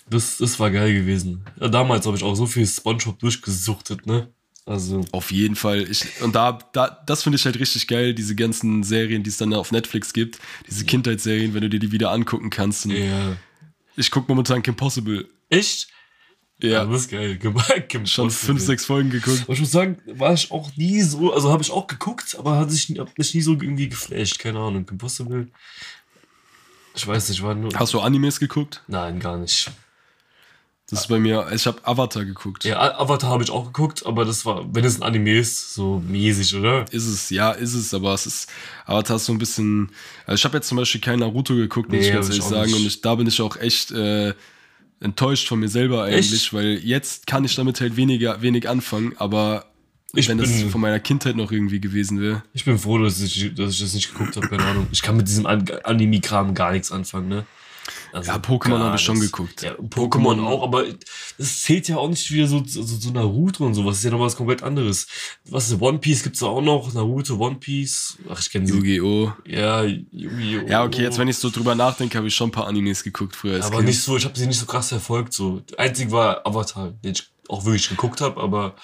[0.08, 1.44] Das, das war geil gewesen.
[1.60, 4.28] Ja, damals habe ich auch so viel Spongebob durchgesuchtet, ne?
[4.66, 5.82] Also, Auf jeden Fall.
[5.90, 9.36] Ich, und da, da das finde ich halt richtig geil, diese ganzen Serien, die es
[9.36, 10.38] dann auf Netflix gibt.
[10.66, 12.86] Diese Kindheitsserien, wenn du dir die wieder angucken kannst.
[12.86, 13.36] Ja.
[13.96, 15.28] Ich gucke momentan Kim Possible.
[15.50, 15.88] Echt?
[16.62, 17.38] Ja, das ist geil.
[17.88, 19.42] Kim schon fünf, sechs Folgen geguckt.
[19.42, 22.56] Aber ich muss sagen, war ich auch nie so, also habe ich auch geguckt, aber
[22.58, 24.86] hat sich, hab mich nie so irgendwie geflasht, keine Ahnung.
[24.90, 25.48] Impossible.
[26.94, 27.72] Ich weiß nicht, war nur.
[27.74, 28.82] Hast du Animes geguckt?
[28.86, 29.70] Nein, gar nicht.
[30.90, 32.62] Das ist bei mir, ich habe Avatar geguckt.
[32.64, 35.98] Ja, Avatar habe ich auch geguckt, aber das war, wenn es ein Anime ist, so
[36.06, 36.84] mäßig, oder?
[36.92, 38.50] Ist es, ja, ist es, aber es ist,
[38.84, 39.90] Avatar ist so ein bisschen,
[40.26, 42.66] also ich habe jetzt zum Beispiel kein Naruto geguckt, muss Nee, ich ganz ehrlich sagen,
[42.70, 42.76] nicht.
[42.80, 44.34] und ich, da bin ich auch echt äh,
[45.04, 46.52] enttäuscht von mir selber eigentlich, Echt?
[46.54, 49.66] weil jetzt kann ich damit halt weniger, wenig anfangen, aber
[50.14, 52.42] Ich wenn das bin- von meiner Kindheit noch irgendwie gewesen wäre.
[52.54, 54.86] Ich bin froh, dass ich, dass ich das nicht geguckt habe, keine Ahnung.
[54.92, 57.46] Ich kann mit diesem An Anime-Kram gar nichts anfangen, ne?
[58.14, 59.62] Also Ja, Pokémon habe ich schon geguckt.
[59.62, 60.84] Ja, Pokémon auch, aber
[61.36, 63.94] das zählt ja auch nicht wieder so, so, so Naruto und sowas.
[63.94, 65.08] Das ist ja noch was komplett anderes.
[65.46, 66.94] Was ist One Piece gibt's da auch noch?
[66.94, 68.16] Naruto, One Piece.
[68.30, 68.72] Ach, ich kenne sie.
[68.74, 69.32] Yu-Gi-Oh!
[69.46, 70.68] Ja, Yu-Gi-Oh!
[70.68, 73.34] Ja, okay, jetzt wenn ich so drüber nachdenke, habe ich schon ein paar Animes geguckt
[73.34, 73.88] früher als Aber Kind.
[73.88, 75.32] nicht so, ich habe sie nicht so krass verfolgt.
[75.32, 75.62] So.
[75.76, 78.76] Einzig war Avatar, den ich auch wirklich geguckt habe, aber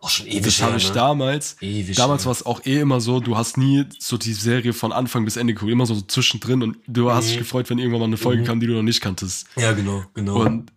[0.00, 0.94] auch schon ewig das habe ich ne?
[0.94, 1.56] damals.
[1.60, 4.92] Ewig Damals war es auch eh immer so, du hast nie so die Serie von
[4.92, 8.06] Anfang bis Ende geguckt, immer so zwischendrin und du hast dich gefreut, wenn irgendwann mal
[8.06, 9.46] eine Folge kam, die du noch nicht kanntest.
[9.56, 10.40] Ja, genau, genau.
[10.40, 10.72] Und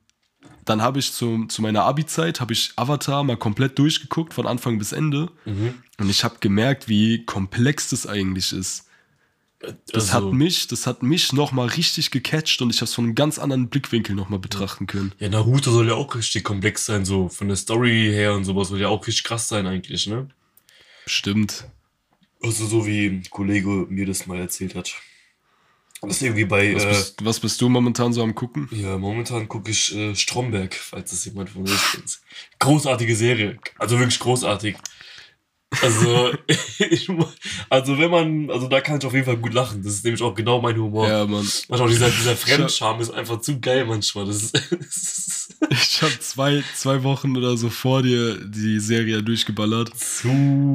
[0.66, 4.78] dann habe ich zu, zu meiner Abi-Zeit, habe ich Avatar mal komplett durchgeguckt, von Anfang
[4.78, 5.30] bis Ende.
[5.46, 5.76] Mhm.
[6.00, 8.88] Und ich habe gemerkt, wie komplex das eigentlich ist.
[9.92, 13.06] Das Also- hat mich, das hat mich nochmal richtig gecatcht und ich habe es von
[13.06, 15.14] einem ganz anderen Blickwinkel nochmal betrachten können.
[15.20, 18.68] Ja, Naruto soll ja auch richtig komplex sein, so von der Story her und sowas
[18.68, 20.28] soll ja auch richtig krass sein eigentlich, ne?
[21.06, 21.66] Stimmt.
[22.42, 24.94] Also so wie ein Kollege mir das mal erzählt hat.
[26.02, 28.68] Das ist irgendwie bei, Was, äh, bist, was bist du momentan so am gucken?
[28.72, 32.20] ja, momentan gucke ich äh, Stromberg, falls das jemand von euch kennt.
[32.60, 34.76] Großartige Serie, also wirklich großartig.
[35.82, 36.32] Also,
[36.78, 37.10] ich,
[37.70, 39.82] also wenn man, also da kann ich auf jeden Fall gut lachen.
[39.84, 41.08] Das ist nämlich auch genau mein Humor.
[41.08, 41.48] Ja, Mann.
[41.70, 44.26] Manchmal dieser, dieser Fremdscham ist einfach zu geil manchmal.
[44.26, 49.24] Das ist, das ist Ich habe zwei, zwei Wochen oder so vor dir die Serie
[49.24, 49.98] durchgeballert.
[49.98, 50.28] zu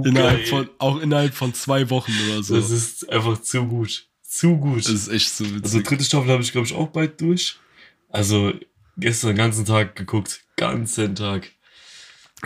[0.04, 0.46] Innerhalb geil.
[0.46, 2.56] von, auch innerhalb von zwei Wochen oder so.
[2.56, 4.06] Das ist einfach zu gut.
[4.22, 4.80] Zu gut.
[4.80, 5.84] Das ist echt so Also witzig.
[5.84, 7.56] dritte Staffel habe ich, glaube ich, auch bald durch.
[8.10, 8.52] Also
[8.96, 10.40] gestern den ganzen Tag geguckt.
[10.56, 11.50] Ganzen Tag.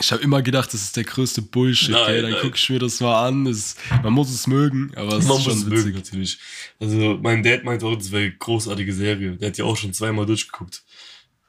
[0.00, 1.90] Ich habe immer gedacht, das ist der größte Bullshit.
[1.90, 2.22] Nein, gell?
[2.22, 3.44] Dann gucke ich mir das mal an.
[3.44, 5.94] Das, man muss es mögen, aber es Man ist muss es schon mögen, witzig.
[5.94, 6.38] natürlich.
[6.80, 9.32] Also mein Dad meinte auch, das wäre eine großartige Serie.
[9.36, 10.82] Der hat die auch schon zweimal durchgeguckt.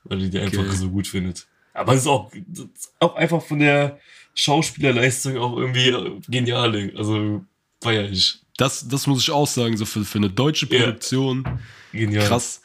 [0.04, 0.76] Weil er die einfach Okay.
[0.76, 1.48] so gut findet.
[1.74, 4.00] Aber es ist auch, das ist auch einfach von der
[4.36, 6.92] Schauspielerleistung auch irgendwie äh, genial.
[6.98, 7.44] Also
[7.82, 8.40] feier ich.
[8.58, 10.80] Das, das muss ich auch sagen, so für, für eine deutsche Ja.
[10.86, 11.44] Produktion.
[11.92, 12.28] Genial.
[12.28, 12.62] Krass.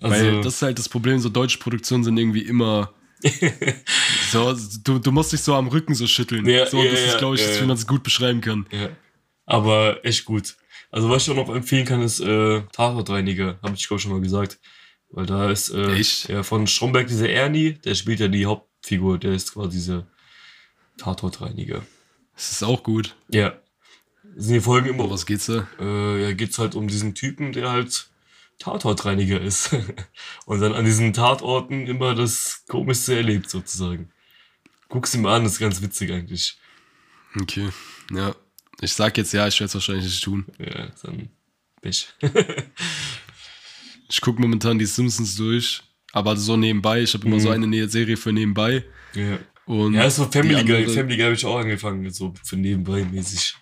[0.00, 2.92] Also, Weil das ist halt das Problem, so deutsche Produktionen sind irgendwie immer.
[4.30, 6.46] So, du, du musst dich so am Rücken so schütteln.
[6.46, 8.66] Ja, so, ja, das ist, glaube ich, das, wie man es gut beschreiben kann.
[9.46, 10.56] Aber echt gut.
[10.90, 13.58] Also was ich auch noch empfehlen kann, ist äh, Tatortreiniger.
[13.62, 14.58] Habe ich, glaube ich, schon mal gesagt.
[15.10, 19.18] Weil da ist äh, von Stromberg dieser Ernie, der spielt ja die Hauptfigur.
[19.18, 20.06] Der ist quasi dieser
[20.98, 21.82] Tatortreiniger.
[22.34, 23.16] Das ist auch gut.
[23.28, 23.54] Ja.
[24.36, 25.66] Sind die Folgen immer, Um was geht's da?
[25.80, 28.09] äh, ja, geht's halt um diesen Typen, der halt
[28.60, 29.74] Tatortreiniger ist.
[30.46, 34.10] Und dann an diesen Tatorten immer das Komischste erlebt, sozusagen.
[34.88, 36.56] Guck's ihm an, das ist ganz witzig eigentlich.
[37.40, 37.68] Okay.
[38.12, 38.34] Ja.
[38.80, 40.46] Ich sag jetzt ja, ich werde es wahrscheinlich nicht tun.
[40.58, 41.30] Ja, dann
[41.82, 42.08] Pech.
[44.08, 45.82] Ich gucke momentan die Simpsons durch,
[46.12, 47.02] aber so nebenbei.
[47.02, 47.40] Ich habe immer Mhm.
[47.40, 48.84] so eine Serie für nebenbei.
[49.14, 49.38] ja.
[49.66, 50.84] Und Ja, so Family Guy.
[50.88, 53.54] Family Guy habe ich auch angefangen, so für nebenbei mäßig.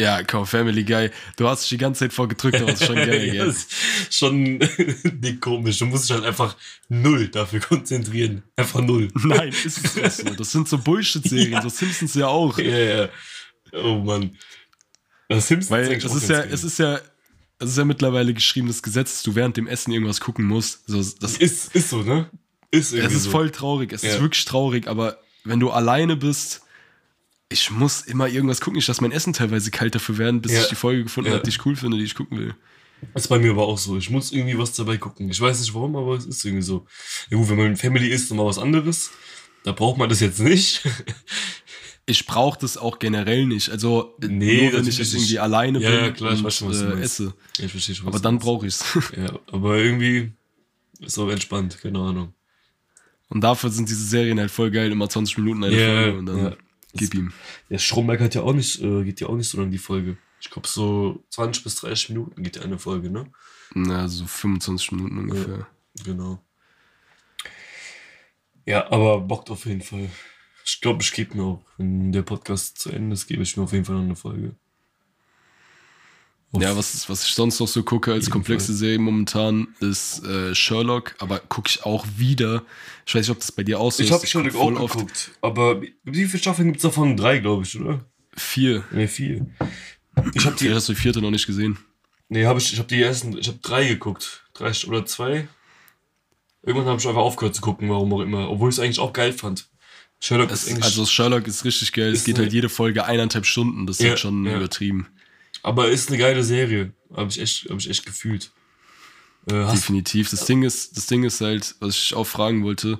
[0.00, 1.10] Ja, komm, Family Guy.
[1.36, 3.72] Du hast dich die ganze Zeit vorgedrückt, aber das ist schon geil, ja, ist
[4.10, 4.58] schon
[5.20, 5.78] nicht komisch.
[5.78, 6.56] Du musst dich halt einfach
[6.88, 8.44] null dafür konzentrieren.
[8.54, 9.08] Einfach null.
[9.14, 10.34] Nein, ist es auch so.
[10.34, 11.62] Das sind so Bullshit-Serien, Ja.
[11.62, 12.58] so Simpsons ja auch.
[12.58, 13.08] Ja, ja.
[13.72, 14.36] Oh Mann.
[15.28, 17.00] Das Simpsons Weil eigentlich es ist ja, es ist ja,
[17.58, 20.86] es ist ja mittlerweile geschriebenes Gesetz, dass du während dem Essen irgendwas gucken musst.
[20.86, 22.30] So, das, ist, ist so, ne?
[22.70, 24.20] Ist irgendwie es ist voll traurig, es ist Ja.
[24.20, 26.62] wirklich traurig, aber wenn du alleine bist,
[27.48, 28.78] ich muss immer irgendwas gucken.
[28.78, 30.60] Ich lasse mein Essen teilweise kalt dafür werden, bis Ja.
[30.62, 31.34] ich die Folge gefunden Ja.
[31.36, 32.54] habe, die ich cool finde, die ich gucken will.
[33.14, 33.96] Das ist bei mir aber auch so.
[33.96, 35.30] Ich muss irgendwie was dabei gucken.
[35.30, 36.84] Ich weiß nicht warum, aber es ist irgendwie so.
[37.30, 39.10] Ja gut, wenn man mit Family isst, dann mal was anderes.
[39.64, 40.82] Da braucht man das jetzt nicht.
[42.10, 43.68] Ich brauche das auch generell nicht.
[43.68, 46.56] Also Nee, nur wenn ich jetzt irgendwie alleine Ja, bin ja, klar, ich und weiß
[46.56, 47.34] schon, was äh, esse.
[47.58, 48.06] ich verstehe schon.
[48.06, 48.82] was Aber dann brauche ich's.
[49.14, 50.32] Ja, aber irgendwie
[51.00, 52.32] ist auch entspannt, keine Ahnung.
[53.28, 56.24] Und dafür sind diese Serien halt voll geil, immer 20 Minuten eine Ja, Folge und
[56.26, 56.56] dann ja.
[56.94, 57.32] Gib ihm.
[57.70, 60.16] Der Stromberg hat ja auch nicht, äh, geht ja auch nicht so lang die Folge.
[60.40, 63.30] Ich glaube, so 20 bis 30 Minuten geht ja eine Folge, ne?
[63.74, 65.66] Na, so 25 Minuten ungefähr.
[66.04, 66.40] Genau.
[68.66, 70.10] Ja, aber bockt auf jeden Fall.
[70.64, 73.62] Ich glaube, ich gebe mir auch, wenn der Podcast zu Ende ist, gebe ich mir
[73.64, 74.54] auf jeden Fall noch eine Folge.
[76.52, 78.76] Auf- Ja, was, was ich sonst noch so gucke als jeden komplexe Fall.
[78.76, 82.62] Serie momentan ist äh, Sherlock, aber gucke ich auch wieder.
[83.06, 84.14] Ich weiß nicht, ob das bei dir auch so ich ist.
[84.14, 85.30] habe Sherlock auch oft geguckt.
[85.42, 87.16] Aber wie viele Staffeln gibt es davon?
[87.16, 88.04] Drei, glaube ich, oder?
[88.34, 88.84] Vier.
[88.92, 89.46] Ne, vier.
[90.34, 91.78] Ich habe die, Vielleicht hast du die vierte noch nicht gesehen.
[92.28, 94.44] nee, habe ich, ich habe die ersten, ich habe drei geguckt.
[94.54, 95.48] Drei oder zwei.
[96.62, 98.50] Irgendwann habe ich einfach aufgehört zu gucken, warum auch immer.
[98.50, 99.68] Obwohl ich es eigentlich auch geil fand.
[100.20, 102.08] Sherlock ist Es, eigentlich, also Sherlock ist richtig geil.
[102.12, 103.86] Es Ist geht eine- halt jede Folge eineinhalb Stunden.
[103.86, 104.56] Das ist Ja, halt schon ja.
[104.56, 105.06] übertrieben.
[105.68, 106.92] Aber ist eine geile Serie.
[107.14, 108.50] Habe ich echt, habe ich echt gefühlt.
[109.46, 110.30] Äh, Definitiv.
[110.30, 112.98] Das Ding ist, das Ding ist halt, was ich auch fragen wollte,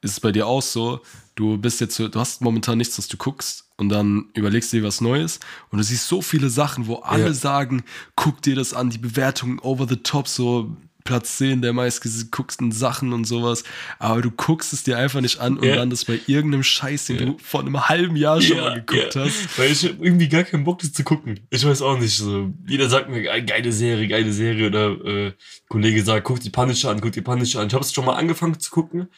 [0.00, 1.00] ist es bei dir auch so,
[1.34, 4.84] du bist jetzt du hast momentan nichts, was du guckst und dann überlegst du dir
[4.84, 5.40] was Neues
[5.70, 7.32] und du siehst so viele Sachen, wo alle Ja.
[7.34, 7.82] sagen,
[8.14, 10.76] guck dir das an, die Bewertungen over the top, so
[11.06, 13.64] Platz 10 der meistgeguckten Sachen und sowas,
[13.98, 17.18] aber du guckst es dir einfach nicht an und dann das bei irgendeinem Scheiß, den
[17.18, 17.24] Ja.
[17.26, 19.24] du vor einem halben Jahr schon Ja, mal geguckt ja.
[19.24, 19.58] hast.
[19.58, 21.40] Weil ich hab irgendwie gar keinen Bock, das zu gucken.
[21.50, 22.52] Ich weiß auch nicht so.
[22.66, 24.66] Jeder sagt mir, "Ey, geile Serie, geile Serie.
[24.66, 25.32] Oder äh,
[25.68, 27.68] Kollege sagt, guck die Punisher an, guck die Punisher an.
[27.68, 29.08] Ich habe es schon mal angefangen zu gucken,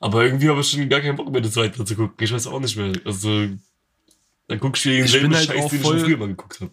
[0.00, 2.14] aber irgendwie habe ich schon gar keinen Bock mehr, das weiter zu gucken.
[2.20, 2.92] Ich weiß auch nicht mehr.
[3.04, 3.48] Also,
[4.48, 6.28] dann guck ich wieder Ich denselben bin halt Scheiß, auch den ich schon früher mal
[6.28, 6.70] geguckt habe.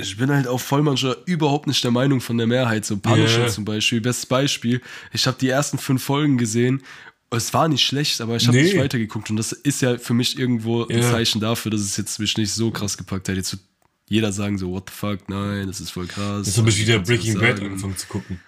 [0.00, 2.84] Ich bin halt auch voll manchmal überhaupt nicht der Meinung von der Mehrheit.
[2.84, 3.48] So Punisher Ja.
[3.48, 4.80] zum Beispiel, bestes Beispiel.
[5.12, 6.82] Ich habe die ersten fünf Folgen gesehen.
[7.30, 8.62] Es war nicht schlecht, aber ich habe Nee.
[8.64, 9.28] nicht weitergeguckt.
[9.30, 11.10] Und das ist ja für mich irgendwo ein Ja.
[11.10, 13.36] Zeichen dafür, dass es jetzt mich nicht so krass gepackt hat.
[13.36, 13.62] Jetzt wird
[14.08, 16.46] jeder sagen so, what the fuck, nein, das ist voll krass.
[16.46, 18.40] Jetzt habe ich wieder Breaking Bad angefangen zu gucken.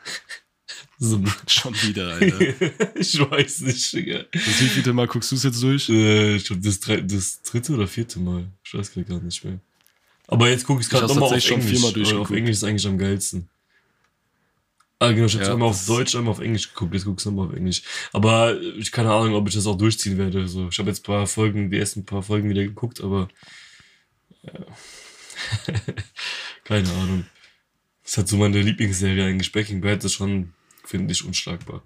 [0.99, 1.23] so.
[1.47, 2.41] Schon wieder, Alter.
[2.99, 4.25] ich weiß nicht, Digga.
[4.33, 5.89] Das wievielte Mal guckst du es jetzt durch?
[5.91, 8.47] Äh, ich glaube, das, das dritte oder vierte Mal.
[8.65, 9.61] Ich weiß gar nicht mehr.
[10.31, 11.81] Aber jetzt gucke ich es gerade nochmal auf schon Englisch.
[11.81, 12.15] durchgeguckt.
[12.15, 13.49] Auf Englisch ist eigentlich am geilsten.
[15.01, 16.95] Ah, genau, ich habe Ja, einmal auf Deutsch, einmal auf Englisch geguckt.
[16.95, 17.83] Jetzt guckst du nochmal auf Englisch.
[18.13, 20.47] Aber ich keine Ahnung, ob ich das auch durchziehen werde.
[20.47, 23.29] So, ich habe jetzt ein paar Folgen, die ersten paar Folgen wieder geguckt, aber.
[24.43, 24.53] Ja.
[26.65, 27.27] keine Ahnung.
[28.05, 29.51] Das hat so meine Lieblingsserie eigentlich.
[29.51, 30.53] Breaking Bad ist schon,
[30.85, 31.83] finde ich, unschlagbar.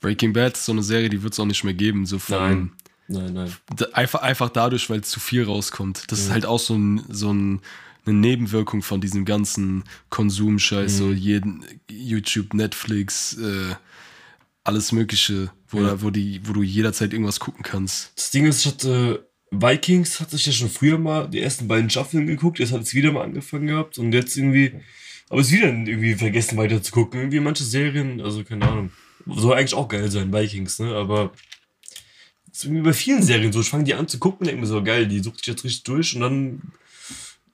[0.00, 2.06] Breaking Bad ist so eine Serie, die wird es auch nicht mehr geben.
[2.06, 2.72] So von, Nein.
[3.12, 3.52] Nein, nein.
[3.92, 6.04] Einfach, einfach dadurch, weil zu viel rauskommt.
[6.08, 6.34] Das ist Ja.
[6.34, 7.60] halt auch so, ein, so ein,
[8.06, 11.16] eine Nebenwirkung von diesem ganzen Konsumscheiß, so Mhm.
[11.16, 13.74] jeden YouTube, Netflix, äh,
[14.64, 15.88] alles Mögliche, wo, Ja.
[15.88, 18.12] da, wo, die, wo du jederzeit irgendwas gucken kannst.
[18.16, 21.90] Das Ding ist, ich hatte Vikings, hatte ich ja schon früher mal die ersten beiden
[21.90, 24.72] Staffeln geguckt, jetzt hat es wieder mal angefangen gehabt und jetzt irgendwie,
[25.28, 27.18] aber es wieder irgendwie vergessen weiter zu gucken.
[27.20, 28.90] Irgendwie manche Serien, also keine Ahnung,
[29.26, 31.32] soll eigentlich auch geil sein, Vikings, ne, aber
[32.60, 34.66] ist irgendwie bei vielen Serien so, ich fange die an zu gucken und denke mir
[34.66, 36.62] so, geil, die sucht sich jetzt richtig durch und dann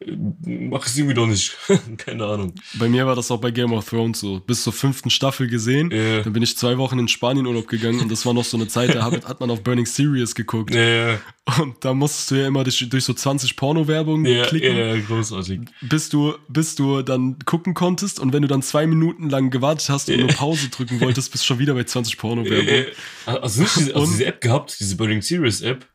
[0.04, 1.56] mach es irgendwie doch nicht.
[1.98, 2.54] keine Ahnung.
[2.74, 4.40] Bei mir war das auch bei Game of Thrones so.
[4.40, 5.90] Bis zur fünften Staffel gesehen.
[5.90, 6.22] Ja.
[6.22, 8.68] Dann bin ich zwei Wochen in Spanien Urlaub gegangen und das war noch so eine
[8.68, 10.74] Zeit, da hat, man auf Burning Serious geguckt.
[10.74, 11.18] Ja,
[11.58, 14.76] Und da musstest du ja immer durch, durch so 20 Porno-Werbungen ja, klicken.
[14.76, 15.60] ja, großartig.
[15.80, 19.88] bis du, bis du dann gucken konntest und wenn du dann zwei Minuten lang gewartet
[19.88, 22.66] hast und nur Pause drücken wolltest, bist du schon wieder bei 20 Porno-Werbung.
[22.68, 22.86] Äh,
[23.26, 25.86] hast du nicht diese App gehabt, diese Burning Series App?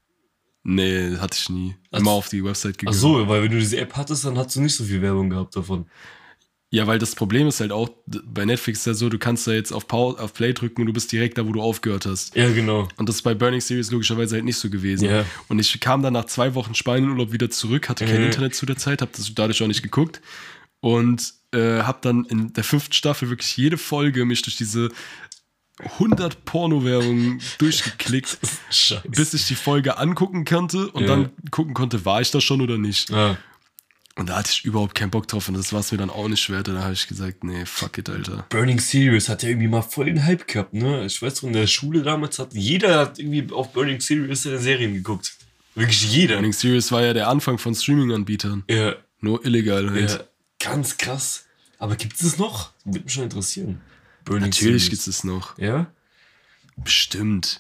[0.64, 1.76] Nee, hatte ich nie.
[1.92, 2.98] Ach Immer auf die Website Ach gegangen.
[2.98, 5.56] so, weil wenn du diese App hattest, dann hast du nicht so viel Werbung gehabt
[5.56, 5.86] davon.
[6.74, 9.52] Ja, weil das Problem ist halt auch, bei Netflix ist ja so, du kannst da
[9.52, 12.34] jetzt auf, Pause, auf Play drücken und du bist direkt da, wo du aufgehört hast.
[12.36, 12.88] Ja, genau.
[12.96, 15.04] Und das ist bei Burning Series logischerweise halt nicht so gewesen.
[15.10, 15.26] Ja.
[15.50, 18.28] Und ich kam dann nach zwei Wochen Spanienurlaub wieder zurück, hatte kein Mhm.
[18.28, 20.22] Internet zu der Zeit, habe das dadurch auch nicht geguckt
[20.80, 24.90] und äh, habe dann in der fünften Staffel wirklich jede Folge mich durch diese
[26.00, 28.38] 100 Porno-Werbungen durchgeklickt,
[29.08, 31.08] bis ich die Folge angucken konnte und Ja.
[31.10, 33.12] dann gucken konnte, war ich da schon oder nicht.
[33.12, 33.38] Ah,
[34.18, 36.28] Und da hatte ich überhaupt keinen Bock drauf und das war es mir dann auch
[36.28, 36.68] nicht wert.
[36.68, 38.46] Da habe ich gesagt, nee, fuck it, Alter.
[38.50, 41.06] Burning Series hat ja irgendwie mal voll den Hype gehabt, ne?
[41.06, 44.60] Ich weiß noch, in der Schule damals hat jeder hat irgendwie auf Burning Series in
[44.60, 45.34] Serien geguckt.
[45.76, 46.36] Wirklich jeder.
[46.36, 48.64] Burning Series war ja der Anfang von Streaming-Anbietern.
[48.70, 50.12] Ja, Nur illegal halt.
[50.12, 50.20] ja,
[50.60, 51.46] ganz krass.
[51.80, 52.72] Aber gibt es es noch?
[52.84, 53.80] Würde mich schon interessieren.
[54.26, 55.58] Burning Natürlich gibt es noch.
[55.58, 55.88] Ja?
[56.78, 57.60] Bestimmt.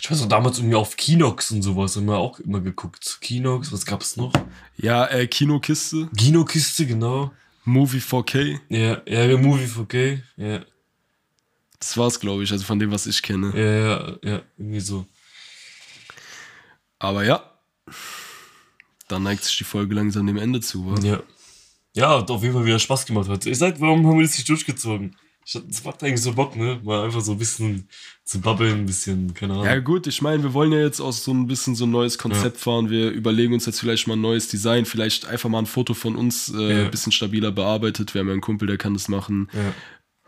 [0.00, 3.18] Ich weiß noch, damals irgendwie auf Kinox und sowas haben wir auch immer geguckt.
[3.20, 4.32] Kinox, was gab's noch?
[4.76, 7.32] Ja, äh, Kinokiste, Kinokiste, genau.
[7.64, 8.60] Movie 4K.
[8.68, 10.20] Ja, ja, Movie 4K.
[10.36, 10.64] Ja,
[11.78, 13.52] Das war's, glaube ich, also von dem, was ich kenne.
[13.54, 15.06] ja, ja, ja, irgendwie so.
[16.98, 17.50] Aber ja,
[19.08, 20.86] dann neigt sich die Folge langsam dem Ende zu.
[20.86, 20.98] Wa?
[21.06, 21.22] Ja.
[21.94, 23.48] Ja, hat auf jeden Fall wieder Spaß gemacht heute.
[23.50, 25.14] Ich sag, warum haben wir das nicht durchgezogen?
[25.46, 26.80] Es macht eigentlich so Bock, ne?
[26.82, 27.86] Mal einfach so ein bisschen
[28.24, 29.66] zu babbeln, ein bisschen, keine Ahnung.
[29.66, 32.16] Ja gut, ich meine, wir wollen ja jetzt auch so ein bisschen so ein neues
[32.16, 32.88] Konzept fahren.
[32.88, 36.16] Wir überlegen uns jetzt vielleicht mal ein neues Design, vielleicht einfach mal ein Foto von
[36.16, 36.84] uns äh, Ja.
[36.86, 38.14] ein bisschen stabiler bearbeitet.
[38.14, 39.48] Wir haben ja einen Kumpel, der kann das machen.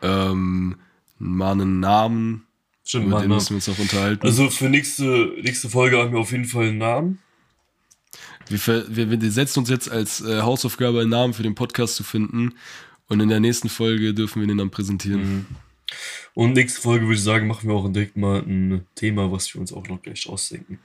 [0.02, 0.30] Ja.
[0.30, 0.76] Ähm,
[1.18, 2.46] mal einen Namen,
[2.84, 4.24] Stimmt, über den müssen wir uns auch unterhalten.
[4.26, 7.18] Also für nächste, nächste Folge haben wir auf jeden Fall einen Namen.
[8.48, 12.04] Wir, wir, wir setzen uns jetzt als äh, Hausaufgabe einen Namen für den Podcast zu
[12.04, 12.52] finden.
[13.08, 15.46] Und in der nächsten Folge dürfen wir den dann präsentieren.
[16.34, 19.60] Und nächste Folge würde ich sagen, machen wir auch direkt mal ein Thema, was wir
[19.60, 20.80] uns auch noch gleich ausdenken.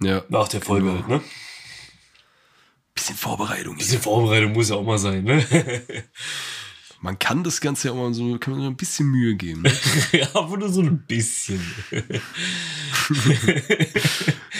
[0.00, 0.24] Ja.
[0.28, 0.98] Nach der Folge Genau.
[1.00, 1.20] halt, ne?
[2.94, 3.76] Bisschen Vorbereitung.
[3.76, 5.44] Bisschen Vorbereitung muss ja auch mal sein, ne?
[7.00, 9.62] Man kann das Ganze ja auch mal so, kann man so ein bisschen Mühe geben.
[9.62, 9.72] Ne?
[10.12, 11.60] ja, aber nur so ein bisschen.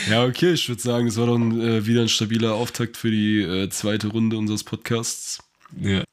[0.09, 3.41] ja, okay, ich würde sagen, es war dann äh, wieder ein stabiler Auftakt für die
[3.41, 5.43] äh, zweite Runde unseres Podcasts.
[5.81, 6.05] ja.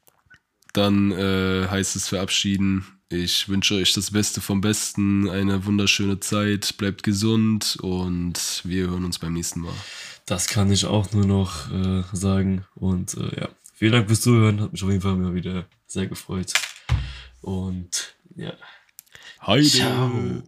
[0.75, 2.85] Dann äh, heißt es verabschieden.
[3.09, 9.05] Ich wünsche euch das Beste vom Besten, eine wunderschöne Zeit, bleibt gesund und wir hören
[9.05, 9.73] uns beim nächsten Mal.
[10.25, 12.65] Das kann ich auch nur noch äh, sagen.
[12.75, 14.59] Und äh, ja, vielen Dank fürs Zuhören.
[14.59, 16.51] Hat mich auf jeden Fall immer wieder sehr gefreut.
[17.41, 18.53] Und ja.
[19.45, 19.69] Heide.
[19.69, 20.11] Ciao.